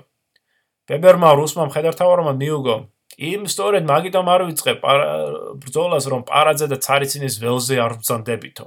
ბებერმა 0.88 1.30
რუსმა 1.40 1.64
მხედართავარმა 1.68 2.34
მიუგო: 2.42 2.76
იმ 3.18 3.50
სწორედ 3.50 3.84
მაგიტომ 3.90 4.28
არ 4.30 4.42
ვიწყებ 4.48 4.84
ბრძოლას, 5.64 6.06
რომ 6.06 6.22
პარაძე 6.30 6.68
და 6.70 6.78
цаრიცინის 6.78 7.36
ველზე 7.42 7.76
არ 7.82 7.94
ბრძანდებითო. 7.98 8.66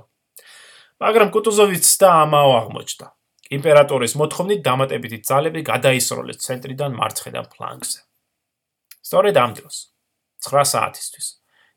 მაგრამ 1.00 1.28
კუტუზოვიც 1.30 1.86
და 2.02 2.08
ამაო 2.26 2.50
აღმოჩნდა. 2.60 3.06
იმპერატორის 3.50 4.12
მოთხოვნით 4.18 4.60
დამატებითი 4.66 5.18
ძალები 5.26 5.60
გადაისროლეს 5.70 6.38
ცენტრიდან 6.44 6.90
მარცხენა 6.98 7.42
ფლანგზე. 7.50 8.00
სწორედ 9.06 9.34
ამ 9.42 9.50
დროს 9.58 9.76
9 10.44 10.66
საათისთვის 10.70 11.26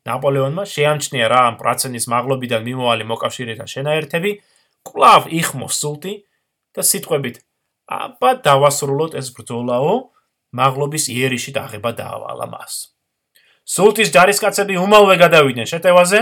ნაპოლეონმა 0.04 0.64
შეამჩნია 0.68 1.26
რა 1.32 1.40
ამ 1.48 1.54
პრაცენის 1.60 2.04
მაღლობიდან 2.12 2.62
მიმოვალი 2.68 3.04
მოკავშირეთა 3.10 3.66
შენაერთები, 3.74 4.30
კლავ 4.84 5.22
იხმო 5.40 5.68
სულტი 5.72 6.12
და 6.76 6.82
სიტყვებით: 6.84 7.36
"აბა 7.88 8.30
დავასრულოთ 8.44 9.12
ეს 9.20 9.28
ბრძოლაო, 9.36 9.94
მაღლობის 10.60 11.10
იერიში 11.10 11.50
დაღება 11.58 11.90
დაავალა 12.00 12.46
მას." 12.54 12.94
სულტის 13.64 14.12
ჯარისკაცები 14.12 14.76
უმალვე 14.76 15.16
გადავიდნენ 15.24 15.68
შეტევაზე, 15.72 16.18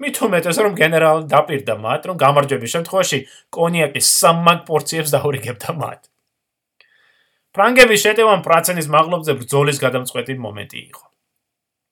მით 0.00 0.16
უმეტეს 0.26 0.58
რომ 0.64 0.72
გენერალი 0.80 1.24
დაპირდა 1.32 1.74
მათ, 1.80 2.02
რომ 2.08 2.16
გამარჯვების 2.24 2.72
შემთხვევაში 2.76 3.18
კონიაკის 3.52 4.06
სამმაგ 4.20 4.58
პორციებს 4.68 5.12
დაურიგებდა 5.12 5.70
მათ. 5.76 6.00
ფრანგების 7.56 8.00
შეტევამ 8.04 8.40
პრაცენის 8.44 8.88
მაღლობზე 8.92 9.32
ბრძოლის 9.40 9.78
გადამწყვეტი 9.80 10.34
მომენტი 10.40 10.78
იყო. 10.88 11.04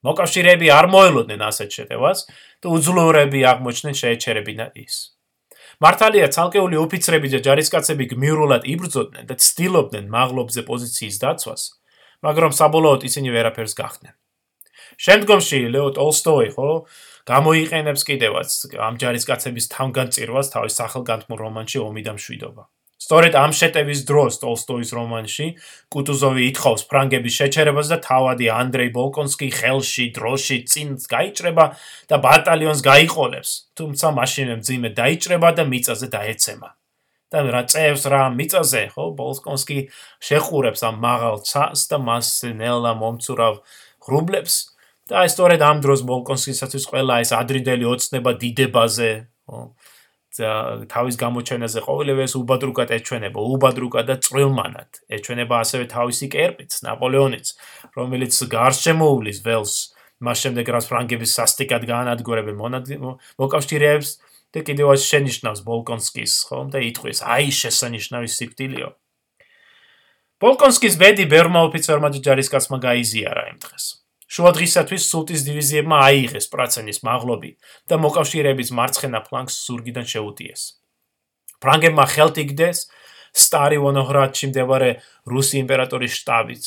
მოკავშირეები 0.05 0.67
არ 0.69 0.85
მოელოდნენ 0.93 1.41
ასეთ 1.41 1.69
შეტევას 1.77 2.19
და 2.61 2.67
უძლურები 2.69 3.39
აღმოჩნდნენ 3.51 3.95
შეეჩერებინა 4.01 4.65
ის. 4.77 4.95
მართალია 5.81 6.27
ცალკეული 6.35 6.77
ოფიცრები 6.85 7.27
და 7.33 7.39
ჯარისკაცები 7.45 8.05
გმირულად 8.13 8.69
იბრძოდნენ 8.73 9.25
და 9.25 9.35
ცდილობდნენ 9.41 10.05
მაღლობზე 10.13 10.61
პოზიციის 10.69 11.17
დაცვას, 11.25 11.61
მაგრამ 12.25 12.51
საბოლოოდ 12.59 13.01
ისინი 13.09 13.29
ვერაფერს 13.35 13.73
გახდნენ. 13.77 14.15
შემდგომში 15.05 15.59
ლეო 15.73 15.89
ტოლსტოი 15.97 16.49
ხო 16.55 16.69
გამოიყენებს 17.29 18.01
კიდევაც 18.09 18.49
ამ 18.87 18.97
ჯარისკაცების 19.01 19.65
თავგანწირვას 19.75 20.51
თავის 20.55 20.77
სახელგანთმულ 20.79 21.37
რომანში 21.45 21.79
ომი 21.81 22.01
და 22.05 22.13
მშვიდობა. 22.17 22.63
სწორედ 23.05 23.33
ამ 23.37 23.51
შეტევის 23.59 24.01
დროს 24.09 24.39
ტოლსტოის 24.41 24.89
რომანში 24.97 25.47
კუტუზოვი 25.93 26.41
ითხოვს 26.51 26.85
ფრანგების 26.89 27.37
შეჩერებას 27.39 27.91
და 27.91 27.97
თავადი 28.07 28.47
ანდრეი 28.55 28.89
ბოლკონსკი 28.95 29.49
ხელში 29.57 30.05
დროში 30.15 30.57
წინ 30.71 30.95
გაიჭრება 31.13 31.65
და 32.09 32.15
ბატალიონს 32.25 32.81
გაიყოლებს, 32.89 33.51
თუმცა 33.77 34.07
მაშინვე 34.19 34.55
მძიმე 34.61 34.89
დაიჭრება 35.01 35.49
და 35.59 35.63
მიწაზე 35.69 36.07
დაეცემა. 36.15 36.69
და 37.35 37.43
რა 37.51 37.63
წევს 37.67 38.07
რა 38.07 38.21
მიწაზე, 38.31 38.83
ხო, 38.95 39.03
ბოლკონსკი 39.19 39.79
შეხურებს 40.23 40.81
ამ 40.87 40.95
მაღალ 41.03 41.43
ცას 41.43 41.91
და 41.91 41.99
მას 41.99 42.29
ნელა 42.55 42.95
მომცურავ 42.95 43.59
ღრუბლებს. 44.07 44.71
და 45.05 45.21
აი 45.21 45.29
სწორედ 45.29 45.61
ამ 45.61 45.77
დროს 45.85 46.01
ბოლკონსკისათვის 46.09 46.85
ყველა 46.89 47.15
ეს 47.21 47.31
ადრინდელი 47.37 47.85
ოცნება 47.85 48.31
დიდებაზე, 48.41 49.09
ხო, 49.45 49.59
თავის 50.91 51.15
გამოჩენაზე 51.15 51.79
ყოველივე 51.85 52.21
ეს 52.27 52.33
უბადრუკად 52.35 52.89
ეჩვენება, 52.97 53.39
უბადრუკად 53.39 54.05
და 54.09 54.15
წვრილმანად. 54.25 54.89
ეჩვენება 55.15 55.55
ასევე 55.63 55.85
თავისი 55.93 56.25
კერპიც, 56.33 56.71
ნაპოლეონიც, 56.83 57.47
რომელიც 57.95 58.33
გარშემოუვლის 58.55 59.39
ველს, 59.45 59.75
მას 60.25 60.37
შემდეგ 60.43 60.65
რაც 60.75 60.85
ფრანგების 60.89 61.31
სასტიკად 61.37 61.83
გაანადგურებენ 61.85 62.55
მოკავშირეებს 63.39 64.09
და 64.55 64.63
კიდევაც 64.63 65.03
შენიშნავს 65.03 65.61
ბოლკონსკის, 65.67 66.33
ხომ 66.47 66.71
და 66.71 66.79
იტყვის: 66.79 67.19
აი 67.27 67.51
შესანიშნავი 67.51 68.29
სიკვდილიო. 68.31 68.89
ბოლკონსკის 70.39 70.95
ბედი 70.95 71.25
ბერმა 71.27 71.67
ოფიცერმა 71.67 72.09
ჯარისკაცმა 72.15 72.77
გაიზიარა 72.87 73.43
იმ 73.51 73.57
დღეს. 73.59 73.85
შუა 74.31 74.51
დღისათვის 74.55 75.03
სულტის 75.11 75.41
დივიზიებმა 75.47 75.97
აიღეს 76.07 76.47
პრაცენის 76.51 77.03
მაღლობი 77.07 77.51
და 77.91 77.95
მოკავშირეების 77.99 78.69
მარცხენა 78.79 79.19
ფლანგს 79.27 79.55
ზურგიდან 79.67 80.05
შეუტიეს. 80.11 80.61
ფრანგებმა 81.61 82.05
ხელთ 82.15 82.35
იგდეს 82.43 82.79
სტარი 83.35 83.77
ვონოჰრადში 83.83 84.45
მდებარე 84.51 84.89
რუსი 85.27 85.55
იმპერატორის 85.63 86.15
შტაბიც. 86.19 86.63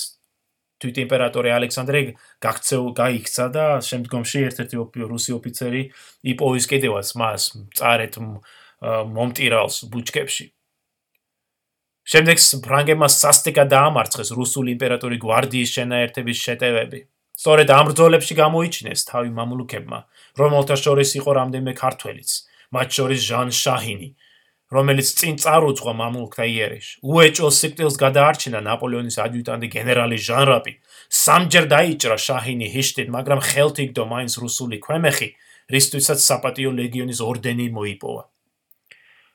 თვით 0.79 0.97
იმპერატორი 1.05 1.51
ალექსანდრე 1.59 2.01
გაქცეულ 2.45 2.91
გაიქცა 3.01 3.47
და 3.57 3.65
შემდგომში 3.89 4.39
ერთ-ერთი 4.49 4.77
რუსი 5.13 5.35
ოფიცერი 5.39 5.83
იპოვის 6.33 6.65
კიდევაც 6.71 7.09
მას 7.19 7.43
წარეთ 7.79 8.15
მომტირალს 9.19 9.77
ბუჩქებში. 9.91 10.45
შემდეგ 12.09 12.39
ფრანგებმა 12.65 13.09
სასტიკად 13.13 13.69
დაამარცხეს 13.69 14.31
რუსული 14.39 14.73
იმპერატორი 14.77 15.17
გვარდიის 15.25 15.73
შენაერთების 15.77 16.39
შეტევები. 16.47 17.01
სწორედ 17.39 17.69
ამ 17.71 17.85
ბრძოლებში 17.91 18.35
გამოიჩინეს 18.35 19.01
თავი 19.11 19.31
მამლუქებმა, 19.39 19.99
რომელთა 20.41 20.77
შორის 20.85 21.11
იყო 21.21 21.31
რამდენიმე 21.39 21.75
ქართველიც, 21.79 22.31
მათ 22.75 22.89
შორის 22.97 23.21
ჟან 23.29 23.49
შაჰინი, 23.55 24.09
რომელიც 24.69 25.09
წინ 25.19 25.35
წარუძღვა 25.41 25.93
მამლუქთა 25.97 26.45
იერეში. 26.45 26.95
უეჭო 27.01 27.49
სიკვდილს 27.49 27.97
გადაარჩინა 28.05 28.61
ნაპოლეონის 28.69 29.17
ადიუტანტი 29.25 29.69
გენერალი 29.73 30.19
ჟან 30.21 30.45
რაპი. 30.49 30.73
სამჯერ 31.09 31.65
დაიჭრა 31.73 32.17
შაჰინი 32.21 32.67
ჰიშტით, 32.75 33.09
მაგრამ 33.17 33.41
ხელთ 33.49 33.77
იგდო 33.85 34.05
მაინც 34.13 34.33
რუსული 34.45 34.77
ქვემეხი 34.85 35.29
რისთვისაც 35.69 36.19
საპატიო 36.21 36.71
ლეგიონის 36.73 37.21
ორდენი 37.21 37.67
მოიპოვა. 37.77 38.23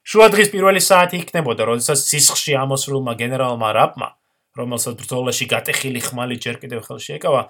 შუადღის 0.03 0.49
პირველი 0.53 0.81
საათი 0.83 1.17
იქნებოდა, 1.23 1.61
როდესაც 1.69 1.99
სისხლში 2.09 2.53
ამოსრულმა 2.59 3.13
გენერალმა 3.21 3.69
რაპმა, 3.77 4.09
რომელსაც 4.57 4.93
ბრძოლაში 5.01 5.45
გატეხილი 5.53 6.01
ხმალი 6.03 6.35
ჯერ 6.43 6.57
კიდევ 6.61 6.81
ხელში 6.89 7.11
ეკავა, 7.17 7.43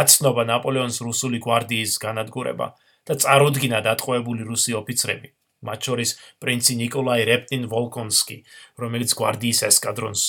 აცნობა 0.00 0.42
ნაპოლეონის 0.52 0.98
რუსული 1.04 1.38
გვარდიის 1.44 1.92
განადგურება 2.02 2.66
და 3.06 3.14
წარუდგინა 3.22 3.78
დატყვევებული 3.86 4.42
რუსი 4.48 4.76
ოფიცრები, 4.80 5.28
მათ 5.62 5.88
შორის 5.88 6.10
პრინცი 6.42 6.74
ნიკოლაი 6.82 7.26
რეპტინ 7.30 7.66
ვოლკონსკი, 7.70 8.38
რომელიც 8.82 9.10
გვარდიის 9.18 9.60
ესკადრონს 9.70 10.22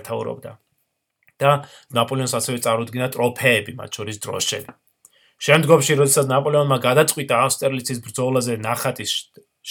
ეთაურობდა. 0.00 0.52
და 1.42 1.66
ნაპოლეონს 1.96 2.34
ასევე 2.38 2.58
წარუდგინა 2.62 3.08
ტროფეები, 3.14 3.72
მათ 3.74 3.90
შორის 3.98 4.16
დროშები. 4.22 4.72
შემდგომში, 5.42 5.92
როდესაც 5.98 6.26
ნაპოლეონმა 6.30 6.78
გადაწყვიტა 6.86 7.34
ავსტერლიცის 7.46 7.98
ბრძოლაზე 8.04 8.54
ნახატის 8.62 9.12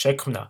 შექმნა, 0.01 0.43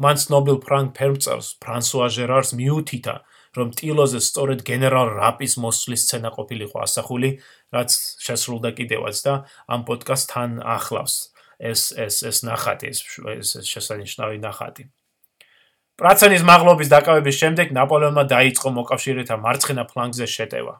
მან 0.00 0.16
ცნობილ 0.22 0.56
ფრანკ 0.64 0.96
ფერმწერს, 0.96 1.48
ფრანსუა 1.60 2.08
ჟერარს 2.16 2.50
მიუთითა, 2.56 3.14
რომ 3.52 3.68
ტილოზე 3.76 4.20
სწორედ 4.24 4.64
გენერალ 4.64 5.12
რაპის 5.20 5.60
მოსვლის 5.60 6.08
სცენა 6.08 6.30
ყოფილიყო 6.32 6.76
ასახული, 6.88 7.30
რაც 7.68 7.90
შესრულდა 8.24 8.72
კიდევაც 8.72 9.16
და 9.28 9.34
ამ 9.68 9.84
პოდკასტთან 9.84 10.64
ახლავს 10.64 11.31
ეს 11.62 11.94
ეს 11.94 12.22
ეს 12.26 12.42
ნახატი, 12.42 12.90
ეს 12.90 13.48
ეს 13.62 13.66
შესანიშნავი 13.70 14.38
ნახატი. 14.42 14.90
პრაცენის 16.00 16.42
მაღლობის 16.42 16.88
დაკავების 16.90 17.36
შემდეგ 17.42 17.66
ნაპოლეონმა 17.78 18.24
დაიწყო 18.26 18.68
მოკავშირეთა 18.78 19.36
მარცხენა 19.38 19.84
ფლანგზე 19.92 20.26
შეტევა, 20.26 20.74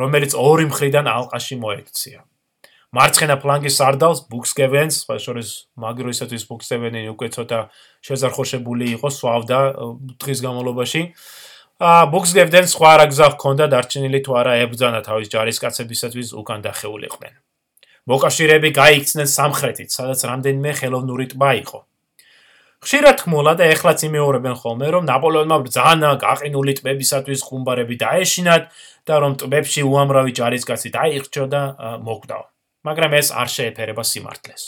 რომელიც 0.00 0.32
ორი 0.32 0.64
მხრიდან 0.72 1.06
ალყაში 1.12 1.54
მოექცია. 1.60 2.24
მარცხენა 2.96 3.36
ფლანგის 3.42 3.76
სარდალს 3.76 4.20
ბუქსგევენს, 4.32 4.94
სხვა 5.04 5.16
შორის 5.20 5.48
მაგროისათვის 5.76 6.42
ბუქსგევენი 6.48 7.02
უკვე 7.12 7.28
ცოტა 7.36 7.58
შეზარხოშებული 8.08 8.86
იყო, 8.96 9.08
სვავდა 9.12 9.58
დღის 10.22 10.38
განმავლობაში. 10.46 11.02
ა 11.76 12.08
ბუქსგევდენ 12.08 12.64
სხვა 12.72 12.92
რა 12.96 13.06
გზა 13.12 13.26
ჰქონდა 13.36 13.64
დარჩენილი 13.68 14.20
თუ 14.24 14.32
არა 14.40 14.52
ებძანა 14.64 15.00
თავის 15.04 15.28
ჯარისკაცებისათვის 15.34 16.32
უკან 16.40 16.64
დახეულიყვნენ. 16.64 17.34
მოკავშირეები 18.06 18.70
გაიქცნენ 18.70 19.28
სამხრეთით, 19.30 19.90
სადაც 19.90 20.20
რამდენიმე 20.30 20.72
ხელოვნური 20.78 21.26
ტბა 21.34 21.50
იყო. 21.66 21.78
ხშირად 22.86 23.18
ხმოლა 23.24 23.52
და 23.58 23.64
ეხლაც 23.74 23.98
იმეორებენ 24.06 24.54
ხოლმე, 24.62 24.86
რომ 24.94 25.08
ნაპოლეონმა 25.10 25.58
ბრძანა 25.66 26.10
გაყინული 26.22 26.72
ტბებისათვის 26.78 27.40
ხუმბარები 27.42 27.96
დაეშინათ 27.98 28.64
და 29.08 29.14
რომ 29.22 29.32
ტბებში 29.42 29.82
უამრავი 29.82 30.32
ჯარისკაცი 30.38 30.88
დაიხრჩო 30.94 31.44
და 31.50 31.62
მოკვდაო. 32.06 32.44
მაგრამ 32.86 33.12
ეს 33.18 33.28
არ 33.34 33.48
შეეფერება 33.50 34.02
სიმართლეს. 34.06 34.62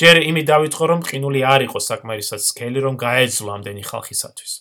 ჯერ 0.00 0.16
იმით 0.28 0.46
დავიწყო, 0.48 0.84
რომ 0.92 1.00
ყინული 1.08 1.40
არ 1.44 1.60
იყო 1.68 1.78
საკმარისად 1.80 2.40
სქელი, 2.40 2.80
რომ 2.84 2.94
გაეძლო 2.96 3.50
ამდენი 3.52 3.84
ხალხისათვის. 3.84 4.52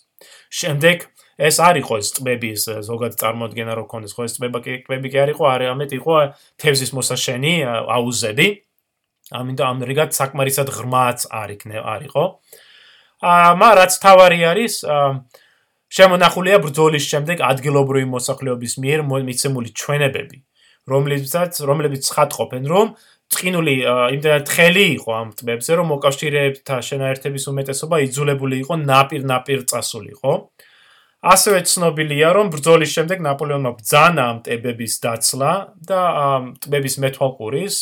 შემდეგ 0.51 0.97
ეს 1.35 1.59
არ 1.59 1.75
იყო 1.83 1.93
ეს 1.99 2.09
ტბების 2.15 2.61
ზოგად 2.87 3.17
წარმოადგენა 3.19 3.73
რო 3.75 3.85
ქონდეს 3.91 4.15
ხო 4.15 4.23
ეს 4.27 4.37
ტბება 4.39 4.59
კი 4.63 4.77
ტბები 4.87 5.07
კი 5.11 5.17
არ 5.19 5.29
იყო 5.35 5.43
არამედ 5.51 5.91
იყო 5.99 6.15
თევზის 6.61 6.91
მოსაშენი 6.95 7.53
აუზები. 7.95 8.47
ამინდა 9.35 9.63
ამ 9.65 9.77
რიგად 9.89 10.09
საკმარისად 10.13 10.69
ღრმაც 10.69 11.19
არ 11.33 11.49
იქნე 11.57 11.77
არ 11.81 12.01
იყო. 12.07 12.23
აა 13.25 13.51
მა 13.57 13.69
რაც 13.79 13.93
თავარი 13.99 14.39
არის 14.53 14.73
შემონახულია 15.95 16.57
ბრძოლის 16.61 17.05
შემდეგ 17.11 17.41
ადგილობრივი 17.41 18.07
მოსახლეობის 18.11 18.73
მიერ 18.83 18.99
მიცემული 19.05 19.69
ჩვენებები 19.79 20.37
რომლებსაც 20.91 21.61
რომლებიც 21.65 22.03
ხატყოფენ 22.15 22.63
რომ 22.69 22.87
წკინული 23.33 23.75
იმდენად 24.15 24.43
თხელი 24.49 24.85
იყო 24.97 25.11
ამ 25.17 25.29
ტბებზე 25.39 25.71
რომ 25.79 25.87
მოკავშირეებთან 25.93 26.81
შენაერთების 26.89 27.45
უმეტესობა 27.51 27.95
იძულებული 28.05 28.55
იყო 28.65 28.73
ნაპირ-ნაპირ 28.85 29.65
წასულიყო 29.71 30.33
ასევე 31.25 31.59
ცნობილია, 31.65 32.29
რომ 32.37 32.51
ბრძოლის 32.53 32.91
შემდეგ 32.93 33.23
ნაპოლეონმა 33.25 33.71
ბძანა 33.81 34.23
ამ 34.29 34.37
ტბების 34.45 34.95
დაცლა 35.01 35.51
და 35.89 36.01
ამ 36.21 36.43
ტბების 36.61 36.95
მეთვალყურის, 37.01 37.75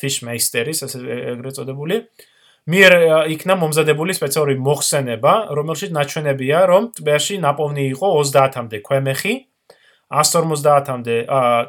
ფიშმეისტერის, 0.00 0.78
ასე 0.88 0.98
ეგრეთ 1.36 1.60
წოდებული, 1.60 1.96
მიერ 2.70 2.92
იქნა 3.36 3.54
მომზადებული 3.60 4.16
სპეციალური 4.16 4.56
მოხსენება, 4.64 5.34
რომელშიც 5.56 5.90
ნაჩვენებია, 5.96 6.58
რომ 6.72 6.82
ტბაში 6.96 7.36
ნაპოვნი 7.44 7.84
იყო 7.92 8.08
30-მდე 8.20 8.78
ქვემეხი, 8.88 9.34
150-მდე 10.10 11.16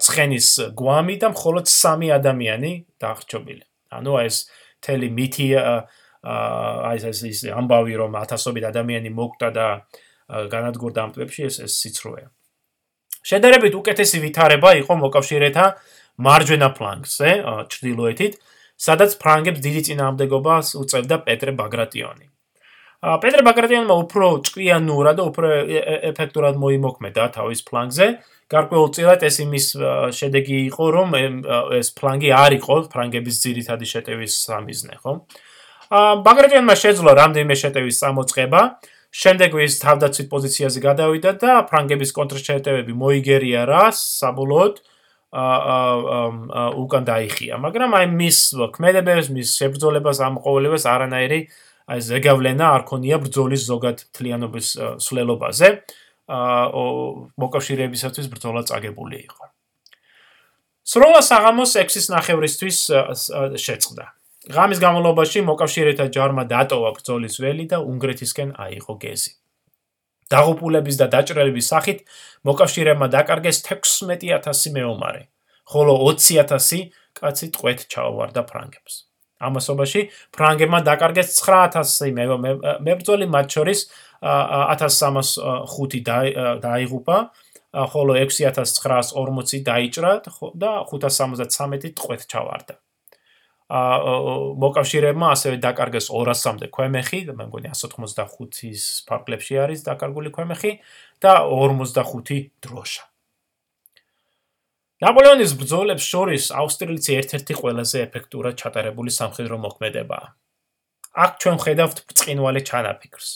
ცხენის 0.01 0.47
გვამი 0.73 1.15
და 1.21 1.27
მხოლოდ 1.35 1.65
3 1.69 2.09
ადამიანი 2.17 2.71
დახრჩობილი. 2.97 3.63
ანუ 3.91 4.13
ეს 4.25 4.35
თელი 4.81 5.09
მითი 5.13 5.47
აი 6.21 6.97
ეს 7.11 7.21
ის 7.25 7.39
ამბავი 7.53 7.93
რომ 8.01 8.17
ათასობით 8.17 8.65
ადამიანი 8.71 9.09
მოკვდა 9.13 9.49
და 9.53 9.67
განადგურდა 10.53 10.99
ამ 11.05 11.11
ტბებში 11.15 11.41
ეს 11.49 11.55
ეს 11.65 11.73
სიცრუეა. 11.81 12.27
შედარებით 13.21 13.73
უკეთესი 13.77 14.17
ვითარება 14.25 14.69
იყო 14.81 14.93
მოკავშირეთა 15.03 15.65
მარჯვენა 16.25 16.69
ფლანგზე, 16.77 17.29
ჩრდილოეთით, 17.71 18.33
სადაც 18.81 19.11
ფრანგებს 19.21 19.59
დიდი 19.61 19.81
წინააღმდეგობას 19.87 20.75
უწევდა 20.81 21.17
პეტრე 21.27 21.51
ბაგრატიონი. 21.61 22.25
პეტრე 23.01 23.41
ბაგრატიონმა 23.45 23.95
უფრო 24.05 24.25
ჭკვიანურად 24.45 25.15
და 25.17 25.23
უფრო 25.29 25.47
ეფექტურად 26.11 26.55
მოიმოქმედა 26.61 27.23
თავის 27.37 27.61
ფლანგზე. 27.65 28.07
გარკვეულწილად 28.51 29.21
ეს 29.25 29.35
იმის 29.41 29.65
შედეგი 30.17 30.57
იყო, 30.69 30.85
რომ 30.97 31.09
ეს 31.79 31.87
ფლანგი 31.97 32.29
არ 32.35 32.51
იყო 32.59 32.75
ფრანგების 32.93 33.35
ძირითადი 33.41 33.85
შეტევის 33.93 34.33
სამიზნე, 34.45 34.95
ხო? 35.01 35.13
ა 35.91 35.99
ბაგრატიონმა 36.25 36.75
შეძლო 36.77 37.11
რამდენიმე 37.21 37.55
შეტევის 37.63 37.99
წამოწყება. 38.01 38.61
შემდეგ 39.11 39.57
ის 39.59 39.75
თავდაცვით 39.83 40.27
პოზიციაზე 40.31 40.79
გადავიდა 40.83 41.31
და 41.41 41.55
ფრანგების 41.67 42.13
კონტრშეტევები 42.15 42.95
მოიგერია 42.95 43.65
რა 43.67 43.85
საბოლოოდ 43.91 44.79
აა 45.31 46.63
უკან 46.75 47.03
დაიხია. 47.07 47.55
მაგრამ 47.59 47.91
აი 47.95 48.07
მის 48.19 48.39
ქმედებებს 48.75 49.27
მის 49.35 49.49
შებრძოლებას 49.59 50.17
ამ 50.27 50.39
ყოველებას 50.43 50.83
არანაირი 50.91 51.39
აი 51.91 51.99
ზეგავლენა 52.07 52.65
არ 52.75 52.83
ქონია 52.87 53.19
ბრძოლის 53.23 53.63
ზოგად 53.67 53.97
თლიანობის 54.15 54.67
სვლელობაზე 55.03 55.67
აა 56.31 56.85
მოკავშირეებისათვის 57.35 58.27
ბრძოლა 58.31 58.63
წაგებული 58.67 59.17
იყო. 59.27 59.43
სროლა 60.87 61.21
საღამოს 61.23 61.71
6-ის 61.79 62.05
ნახევრისთვის 62.15 62.77
შეწყდა 63.55 64.05
ღამის 64.55 64.79
განმავლობაში 64.83 65.41
მოკავშირეთა 65.47 66.05
ჯარმა 66.15 66.43
დატოვა 66.51 66.89
ბრძოლის 66.97 67.35
ველი 67.43 67.65
და 67.71 67.77
უნგრეთისკენ 67.81 68.49
აიღო 68.65 68.95
გეზი. 69.03 69.31
დაღუპულების 70.31 70.95
და 71.01 71.07
დაჭრელების 71.11 71.65
სახით 71.71 71.99
მოკავშირეებმა 72.47 73.07
დაკარგეს 73.11 73.57
16000 73.67 74.71
მეომარი, 74.75 75.23
ხოლო 75.67 75.93
20000 76.07 76.91
კაცი 77.17 77.47
ტყვეთ 77.55 77.79
ჩაუვარდა 77.91 78.41
ფრანგებს. 78.47 78.93
ამასობაში 79.41 80.01
ფრანგებმა 80.35 80.79
დაკარგეს 80.87 81.29
9000 81.41 82.37
მებრძოლი, 82.85 83.25
მათ 83.35 83.47
შორის 83.55 83.79
1305 84.21 86.05
დაიღუპა, 86.61 87.17
ხოლო 87.71 88.13
6940 88.19 89.63
დაიჭრა 89.65 90.11
და 90.55 90.71
573 90.91 91.95
ტყვეთ 91.97 92.21
ჩავარდა. 92.31 92.75
მოკავშირეებმა 93.71 95.27
ასევე 95.31 95.59
დაკარგეს 95.63 96.09
200-მდე 96.11 96.67
ქვემეხი, 96.75 97.19
მე 97.31 97.45
მგონი 97.47 97.71
185-ის 97.71 98.83
ფარგლებში 99.07 99.59
არის 99.63 99.85
დაკარგული 99.87 100.31
ქვემეხი 100.35 100.71
და 101.23 101.33
45 101.47 102.51
დროშა. 102.59 103.03
ნაპოლეონის 105.01 105.53
ბრძოლებს 105.57 106.05
შორის 106.05 106.43
ავსტრიელიცი 106.61 107.11
ერთ-ერთი 107.21 107.53
ყველაზე 107.57 107.97
ეფექტურად 108.05 108.59
ჩატარებული 108.61 109.09
სამხედრო 109.09 109.55
მოქმედებაა. 109.63 110.27
აქ 111.11 111.31
ჩვენ 111.41 111.57
ხედავთ 111.63 111.97
ბრწყინვალე 112.11 112.61
ჩანაფიქრს, 112.67 113.29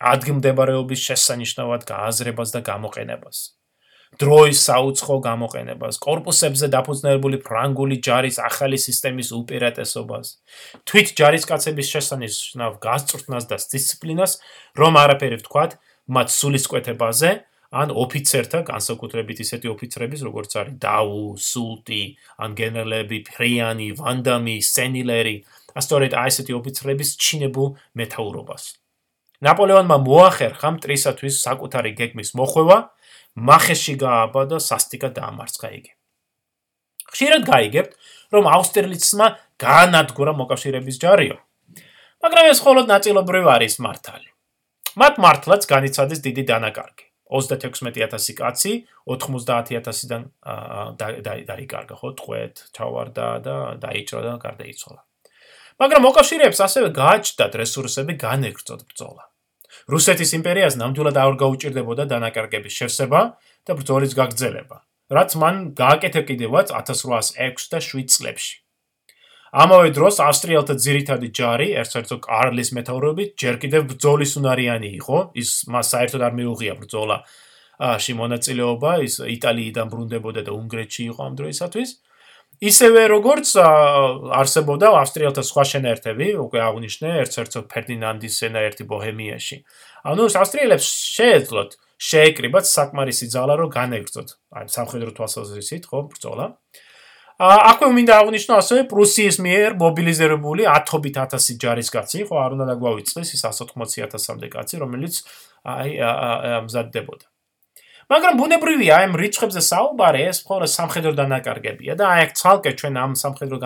ადგილმდებარეობის 0.00 1.00
შესანიშნავად 1.08 1.86
გააზრებას 1.92 2.48
და 2.56 2.60
გამოყენებას. 2.66 3.38
დროის 4.20 4.58
საუცხო 4.68 5.16
გამოყენებას, 5.24 5.98
корпуსებზე 6.02 6.68
დაფუძნებული 6.74 7.40
ფრანგული 7.46 7.98
ჯარის 8.04 8.38
ახალი 8.42 8.78
სისტემის 8.78 9.32
უპირატესობას, 9.34 10.26
თვით 10.86 11.08
ჯარისკაცების 11.18 11.90
შესანიშნავ 11.94 12.72
გასწვრთნას 12.84 13.44
და 13.50 13.56
დისციპლინას, 13.74 14.32
რომ 14.78 14.92
არაფერი 15.02 15.36
ვთქვათ, 15.42 15.76
მათ 16.14 16.28
სულისკვეთებაზე 16.30 17.30
ან 17.74 17.90
ოფიცერთა 17.90 18.60
განსაკუთრებით 18.70 19.38
ისეთი 19.42 19.66
ოფიცრების, 19.74 20.20
როგორც 20.22 20.50
არის 20.62 20.78
დაუ, 20.78 21.22
სულტი, 21.42 22.02
ან 22.38 22.50
გენერლები 22.54 23.18
ფრიანი, 23.26 23.88
ვანდამი, 23.98 24.56
სენილერი, 24.62 25.36
ასტორეთ 25.74 26.12
აი 26.14 26.30
ესეთი 26.30 26.52
ოფიცრების 26.54 27.10
ჩინებულ 27.18 27.68
მეთაურობას. 27.98 28.62
ნაპოლეონმა 29.42 29.96
მოახერხა 30.06 30.68
მტრისათვის 30.78 31.34
საკუთარი 31.42 31.90
გეგმის 31.98 32.30
მოხვევა 32.38 32.78
მახეში 33.34 33.94
გააბა 33.98 34.42
და 34.50 34.58
სასტიკად 34.62 35.12
დაამარცხა 35.18 35.68
იგი. 35.78 35.92
ხშირად 37.14 37.42
გაიგებთ, 37.46 37.92
რომ 38.34 38.44
აუსტერლიცმა 38.50 39.26
განადგურა 39.58 40.32
მოკავშირეების 40.38 40.96
ჯარიო. 41.02 41.38
მაგრამ 42.22 42.46
ეს 42.50 42.58
მხოლოდ 42.62 42.86
ნაწილობრივ 42.94 43.44
არის 43.54 43.74
მართალი. 43.86 44.28
მათ 44.96 45.14
მართლაც 45.18 45.62
განიცადეს 45.66 46.20
დიდი 46.22 46.42
დანაკარგი. 46.50 47.04
36000 47.34 48.34
კაცი 48.38 48.72
90000-დან 49.10 50.22
დაიკარგა 51.50 51.94
ხო 51.98 52.10
ტყვეთ, 52.20 52.54
ჩავარდა 52.76 53.26
და 53.42 53.56
დაიჭრა 53.82 54.20
და 54.22 54.32
გარდაიცვალა. 54.38 55.00
მაგრამ 55.80 56.02
მოკავშირეებს 56.06 56.60
ასევე 56.62 56.88
გააჩნდათ 56.94 57.52
რესურსები 57.58 58.14
განეგრძოთ 58.14 58.80
ბრძოლა. 58.86 59.33
რუსეთის 59.90 60.30
იმპერიას 60.40 60.78
ნამდვილად 60.80 61.16
არ 61.20 61.36
გაუჭirdებოდა 61.44 62.04
დანაკარგების 62.08 62.76
შევსება 62.80 63.20
და 63.68 63.72
ბრძოლის 63.76 64.12
გაგრძელება, 64.16 64.76
რაც 65.12 65.30
მან 65.36 65.56
გააკეთა 65.76 66.22
კიდევაც 66.24 66.72
1806 66.72 67.68
და 67.72 67.78
7 67.84 68.08
წლებში. 68.08 68.54
ამავე 69.54 69.90
დროს 69.94 70.16
ავსტრიელთა 70.18 70.74
ძირითადი 70.82 71.28
ჯარი, 71.30 71.68
ერცერცოგ 71.78 72.20
კარლის 72.26 72.70
მეთაურობით, 72.74 73.28
ჯერ 73.38 73.54
კიდევ 73.62 73.82
ბრძოლის 73.92 74.32
უნარიანი 74.40 74.88
იყო, 74.98 75.18
ის 75.38 75.50
მას 75.70 75.86
საერთოდ 75.94 76.22
არ 76.26 76.32
მიუღია 76.40 76.74
ბრძოლა 76.80 77.16
აში 77.78 78.12
მონაწილეობა, 78.18 78.90
ის 79.06 79.14
იტალიიდან 79.20 79.86
ბრუნდებოდა 79.92 80.42
და 80.48 80.52
უნგრეთში 80.58 81.02
იყო 81.12 81.20
ამ 81.28 81.34
დროისათვის. 81.38 81.90
ისევე 82.62 83.02
როგორც 83.10 83.54
არსებობდა 83.58 84.90
ავსტრიელთა 85.00 85.42
სხვა 85.42 85.64
შენერთები, 85.72 86.28
უკვე 86.44 86.60
აღნიშნე, 86.68 87.08
ერცერცოგ 87.24 87.64
ფერდინანდის 87.72 88.34
შენერთი 88.38 88.84
ბოჰემიაში. 88.86 89.56
ანუ 90.04 90.22
ავსტრიელებს 90.38 90.86
შეეძლოთ 91.18 91.70
შეეკრიბათ 92.04 92.64
საკმარისი 92.68 93.26
ძალა, 93.34 93.54
რომ 93.64 93.68
განეგრძოთ 93.74 94.28
აი 94.54 94.66
სამხედრო 94.74 95.10
თვალსაზრისით, 95.18 95.82
ხო, 95.88 95.98
ბრძოლა. 96.14 96.46
აქვე 97.34 97.86
მინდა 97.90 98.14
აღნიშნო 98.22 98.54
ასევე 98.62 98.82
პრუსიის 98.94 99.36
მიერ 99.42 99.70
მობილიზებული 99.74 100.62
10-ობით 100.70 101.14
1000 101.18 101.58
ჯარისკაცი, 101.58 102.18
ხო, 102.30 102.36
არ 102.38 102.50
უნდა 102.54 102.64
დაგვავიწყდეს 102.70 103.28
ის 103.34 103.42
180000-მდე 103.42 104.48
კაცი, 104.54 104.74
რომელიც 104.78 105.14
აი 105.66 105.90
მზადდებოდა. 106.66 107.33
მაგრამ 108.12 108.38
ბუნებრივია, 108.40 108.96
ამ 109.06 109.16
რიცხვებზე 109.16 109.60
საუბარი 109.64 110.20
ეს 110.28 110.44
მხოლოდ 110.44 110.70
სამხედრო 110.70 111.12
დანაკარგებია 111.20 111.94
და 111.96 112.04
აი 112.12 112.20
აქ 112.24 112.32
ცალკე 112.40 112.72
ჩვენ 112.80 112.94
ამ 113.00 113.12
სამხედრო 113.16 113.56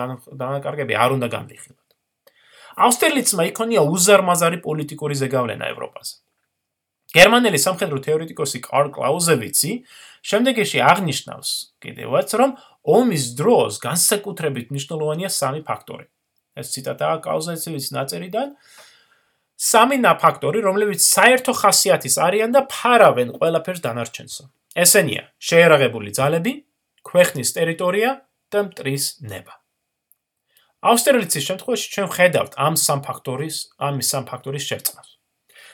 დანაკარგები 0.41 0.93
არ 0.95 1.11
უნდა 1.19 1.27
განვიხილოთ. 1.35 1.89
ავსტერლიცმა 2.79 3.43
იქონია 3.51 3.81
უზარმაზარი 3.83 4.57
პოლიტიკური 4.63 5.15
ზეგავლენა 5.21 5.65
ევროპაზე. 5.73 6.15
გერმანელი 7.19 7.59
სამხედრო 7.59 7.97
თეორეტიკოსი 8.05 8.59
კარლ 8.69 8.87
კлауზევიცი 8.95 9.71
შემდეგში 10.29 10.79
აღნიშნავს 10.91 11.49
კიდევაც, 11.83 12.29
რომ 12.39 12.51
ომის 12.95 13.23
დროს 13.39 13.81
განსაკუთრებით 13.83 14.71
მნიშვნელოვანია 14.71 15.29
სამი 15.39 15.61
ფაქტორი. 15.67 16.07
ეს 16.59 16.67
ციტატაა 16.75 17.15
კлауზევიცის 17.23 17.91
ნაწერიდან, 17.95 18.47
აა 18.55 18.88
სამი 19.59 19.97
ფაქტორი, 19.99 20.63
რომლებიც 20.63 21.03
საერთო 21.03 21.51
ხასიათის 21.51 22.15
არიან 22.15 22.51
და 22.55 22.61
ფარავენ 22.71 23.35
ყველაფერს 23.35 23.83
დანარჩენსო. 23.83 24.43
ესენია: 24.79 25.23
შეერაღებული 25.35 26.15
ძალები, 26.15 26.53
ქვეყნის 27.03 27.49
ტერიტორია 27.57 28.09
და 28.51 28.59
მტრის 28.71 29.05
ნება. 29.27 29.59
აუსტერლიცის 30.79 31.43
შემთხვევაში 31.43 31.87
ჩვენ 31.91 32.07
ხედავთ 32.15 32.53
ამ 32.55 32.75
სამ 32.79 32.99
ფაქტორის, 33.03 33.55
ამ 33.83 33.99
სამ 33.99 34.23
ფაქტორის 34.31 34.63
შერწყმას. 34.63 35.09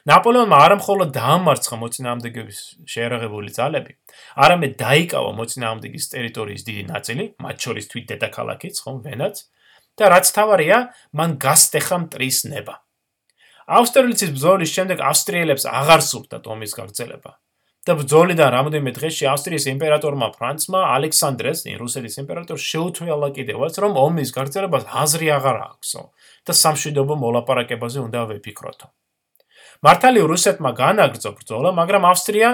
ნაპოლეონმა 0.05 0.57
არამხოლოდ 0.65 1.09
დაამარცხა 1.17 1.75
მოწინააღმდეგეების 1.81 2.59
შეერაღებული 2.89 3.49
ძალები, 3.57 3.93
არამედ 4.37 4.73
დაიკავა 4.81 5.31
მოწინააღმდეგის 5.37 6.05
ტერიტორიის 6.13 6.65
დიდი 6.65 6.83
ნაწილი, 6.89 7.23
მათ 7.41 7.57
შორის 7.65 7.85
თვით 7.89 8.05
დედაქალაქიც, 8.13 8.75
ხომ, 8.85 8.97
ვენაც, 9.05 9.35
და 9.97 10.05
რაც 10.13 10.25
თავარია, 10.29 10.77
მან 11.13 11.37
გასტეხა 11.41 11.97
მტრის 12.05 12.39
ნება. 12.53 12.84
ავსტრიელების 13.65 14.29
ბრძოლის 14.35 14.73
შემდეგ 14.77 15.01
ავსტრიელებს 15.09 15.65
აღარ 15.65 16.01
სურდათ 16.05 16.45
ომის 16.53 16.71
გაგრძელება. 16.77 17.31
და 17.85 17.93
ბრძოლიდან 18.01 18.49
რამოდენიმე 18.49 18.91
დღეში 18.97 19.25
ავსტრიის 19.29 19.65
იმპერატორმა 19.69 20.27
ფრანცმა 20.33 20.79
ალექსანდრეს, 20.97 21.59
რუსეთის 21.77 22.15
იმპერატორს 22.17 22.63
შეუთვალა 22.65 23.29
კიდევაც, 23.37 23.73
რომ 23.77 23.91
ომის 24.01 24.29
გაგრძელებას 24.33 24.85
აზრი 24.89 25.27
აღარ 25.37 25.57
აქვსო 25.69 26.01
და 26.49 26.53
სამშვიდობო 26.61 27.15
მოლაპარაკებაზე 27.21 27.99
უნდა 28.09 28.21
ვეფიქროთო. 28.33 28.87
მართალი 29.85 30.19
რუსეთმა 30.33 30.71
განაგრძო 30.81 31.31
ბრძოლა, 31.37 31.69
მაგრამ 31.77 32.03
ავსტრია 32.09 32.49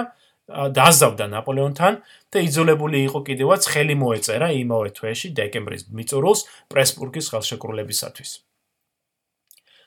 დაზავდა 0.52 1.26
ნაპოლეონთან 1.32 1.92
და 2.28 2.38
იძულებული 2.44 2.98
იყო 3.08 3.18
კიდევაც 3.24 3.62
ხელი 3.72 3.96
მოეწერა 4.04 4.48
იმავე 4.52 4.88
თვეში, 5.00 5.28
დეკემბრის 5.32 5.88
მიწურულს 5.96 6.40
პრესბურგის 6.68 7.26
ხელშეკრულებისათვის. 7.32 8.51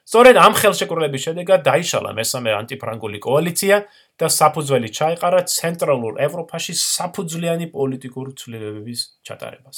სწორედ 0.05 0.37
ამ 0.37 0.53
ხელშეკრულების 0.53 1.21
შედეგად 1.25 1.65
დაიშალა 1.65 2.11
მესამე 2.13 2.51
ანტიფრანგული 2.61 3.19
კოალიცია 3.25 3.77
და 4.21 4.27
საფუძველი 4.29 4.89
ჩაეყარა 4.93 5.41
ცენტრალურ 5.49 6.21
ევროპაში 6.21 6.73
საფუძვლიანი 6.77 7.67
პოლიტიკური 7.73 8.31
ცვლილებების 8.37 8.99
ჩატარებას. 9.25 9.77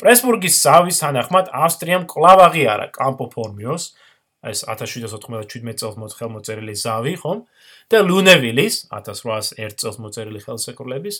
პრესბურგის 0.00 0.54
ზავის 0.64 1.00
თანახმად 1.02 1.46
ავსტრიამ 1.52 2.04
კლავ 2.08 2.38
აღიარა 2.48 2.86
კამპო 2.94 3.26
ფორმიოს 3.34 3.84
ეს 4.48 4.62
1797 4.70 5.74
წელს 5.74 6.14
ხელმოწერილი 6.14 6.74
ზავი, 6.78 7.14
ხომ? 7.18 7.38
და 7.90 7.98
ლუნევილის 8.06 8.74
1801 8.94 9.74
წელს 9.82 9.96
მოწერილი 9.98 10.40
ხელშეკრულების, 10.46 11.16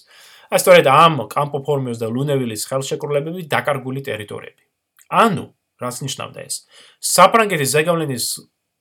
აი 0.54 0.58
სწორედ 0.62 0.86
ამ 0.86 1.26
კამპო 1.26 1.58
ფორმიოს 1.66 1.98
და 1.98 2.08
ლუნევილის 2.14 2.62
ხელშეკრულებები 2.70 3.50
დაკარგული 3.50 4.00
ტერიტორიები. 4.06 4.62
ანუ, 5.10 5.44
რას 5.82 6.02
ნიშნავდა 6.02 6.40
ეს? 6.42 6.66
საფრანგეთის 6.98 7.70
ზეგავლენის 7.74 8.26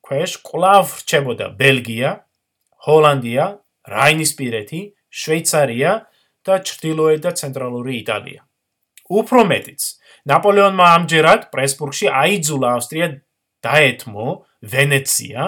ქვეშ 0.02 0.32
კლავ 0.46 0.86
რჩებოდა 1.04 1.48
ბელგია, 1.60 2.12
ჰოლანდია, 2.88 3.46
რაინისპირეთი, 3.88 4.82
შვეიცარია 5.12 5.92
და 6.48 6.54
ჩრდილოეთ 6.64 7.20
და 7.26 7.32
ცენტრალური 7.40 7.94
იტალია. 8.04 8.42
უფრო 9.08 9.42
მეტიც, 9.48 9.82
ნაპოლეონმა 10.28 10.86
ამჯერად 10.98 11.48
პრესბურგში 11.52 12.12
აიძულა 12.12 12.68
ავსტრია 12.76 13.08
დაეთმო 13.64 14.28
ვენეცია 14.74 15.44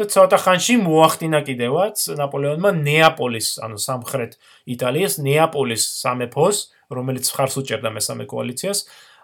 და 0.00 0.06
ცოტა 0.10 0.38
ხანში 0.42 0.74
მოახდინა 0.80 1.40
კიდევაც 1.46 1.96
ნაპოლეონმა 2.18 2.70
ნეაპოლის, 2.80 3.48
ანუ 3.62 3.78
სამხრეთ 3.78 4.32
იტალიის 4.74 5.14
ნეაპოლის 5.22 5.82
სამეფოს, 6.02 6.56
რომელიც 6.90 7.26
ხარს 7.30 7.54
უჭერდა 7.60 7.90
მესამე 7.94 8.24
კოალიციას, 8.30 8.78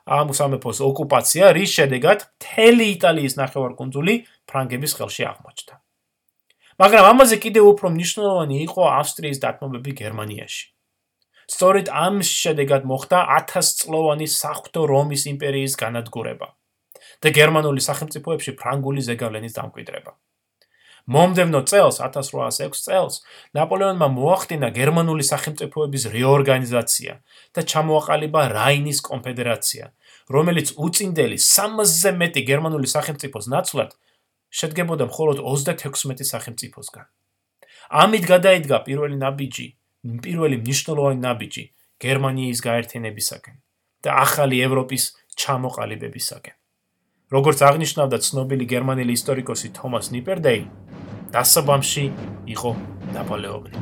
ამ 0.06 0.30
სამეფოს 0.30 0.78
ოკუპაცია, 0.86 1.50
რის 1.58 1.70
შედეგად 1.76 2.18
მთელი 2.26 2.86
იტალიის 2.94 3.34
ნახევარკუნძული 3.42 4.14
ფრანგების 4.46 4.92
ხელში 4.98 5.22
აღმოჩნდა. 5.26 5.74
მაგრამ 6.78 7.04
ამაზე 7.10 7.36
კიდევ 7.42 7.64
უფრო 7.72 7.86
მნიშვნელოვანი 7.96 8.56
იყო 8.66 8.82
ავსტრიის 9.00 9.38
დათმობები 9.42 9.92
გერმანიაში. 10.02 10.64
სწორედ 11.46 11.86
ამ 11.90 12.22
შედეგად 12.26 12.82
მოხდა 12.90 13.18
1000 13.38 13.74
წლოვანი 13.80 14.26
საღვთო 14.26 14.82
რომის 14.86 15.22
იმპერიის 15.32 15.74
განადგურება. 15.78 16.48
და 17.22 17.32
გერმანული 17.32 17.80
სახელმწიფოებში 17.80 18.52
ფრანგული 18.60 19.00
ზეგავლენის 19.08 19.56
დამკვიდრება. 19.56 20.12
მომდევნო 21.06 21.60
წელს 21.70 22.00
1806 22.02 22.82
წელს 22.82 23.20
ნაპოლეონმა 23.54 24.08
მოახდინა 24.10 24.70
გერმანული 24.74 25.22
სახელმწიფოების 25.26 26.06
რეორგანიზაცია 26.10 27.12
და 27.54 27.60
ჩამოაყალიბა 27.62 28.42
რაინის 28.50 28.98
კონფედერაცია, 29.06 29.92
რომელიც 30.26 30.74
უწინდელი 30.74 31.38
300-ზე 31.38 32.10
მეტი 32.22 32.42
გერმანული 32.50 32.90
სახელმწიფოს 32.90 33.46
ნაცვლად 33.54 33.94
შედგებოდა 34.50 35.06
მხოლოდ 35.06 35.38
36 35.46 36.26
სახელმწიფოსგან. 36.26 37.06
ამით 38.02 38.24
გადაიდგა 38.26 38.76
პირველი 38.82 39.16
ნაბიჯი, 39.22 39.66
პირველი 40.26 40.56
მნიშვნელოვანი 40.66 41.20
ნაბიჯი 41.22 41.64
გერმანიის 42.02 42.58
გაერთიანებისაკენ 42.66 43.56
და 44.02 44.10
ახალი 44.26 44.58
ევროპის 44.66 45.14
ჩამოყალიბებისაკენ. 45.38 46.56
როგორც 47.26 47.58
აღნიშნავდა 47.68 48.18
ცნობილი 48.22 48.64
გერმანელი 48.70 49.12
ისტორიკოსი 49.18 49.68
თომას 49.74 50.10
ნიპერდეი, 50.14 50.60
დასაბამში 51.36 52.04
იყო 52.48 52.70
ნაპოლეონი. 53.12 53.72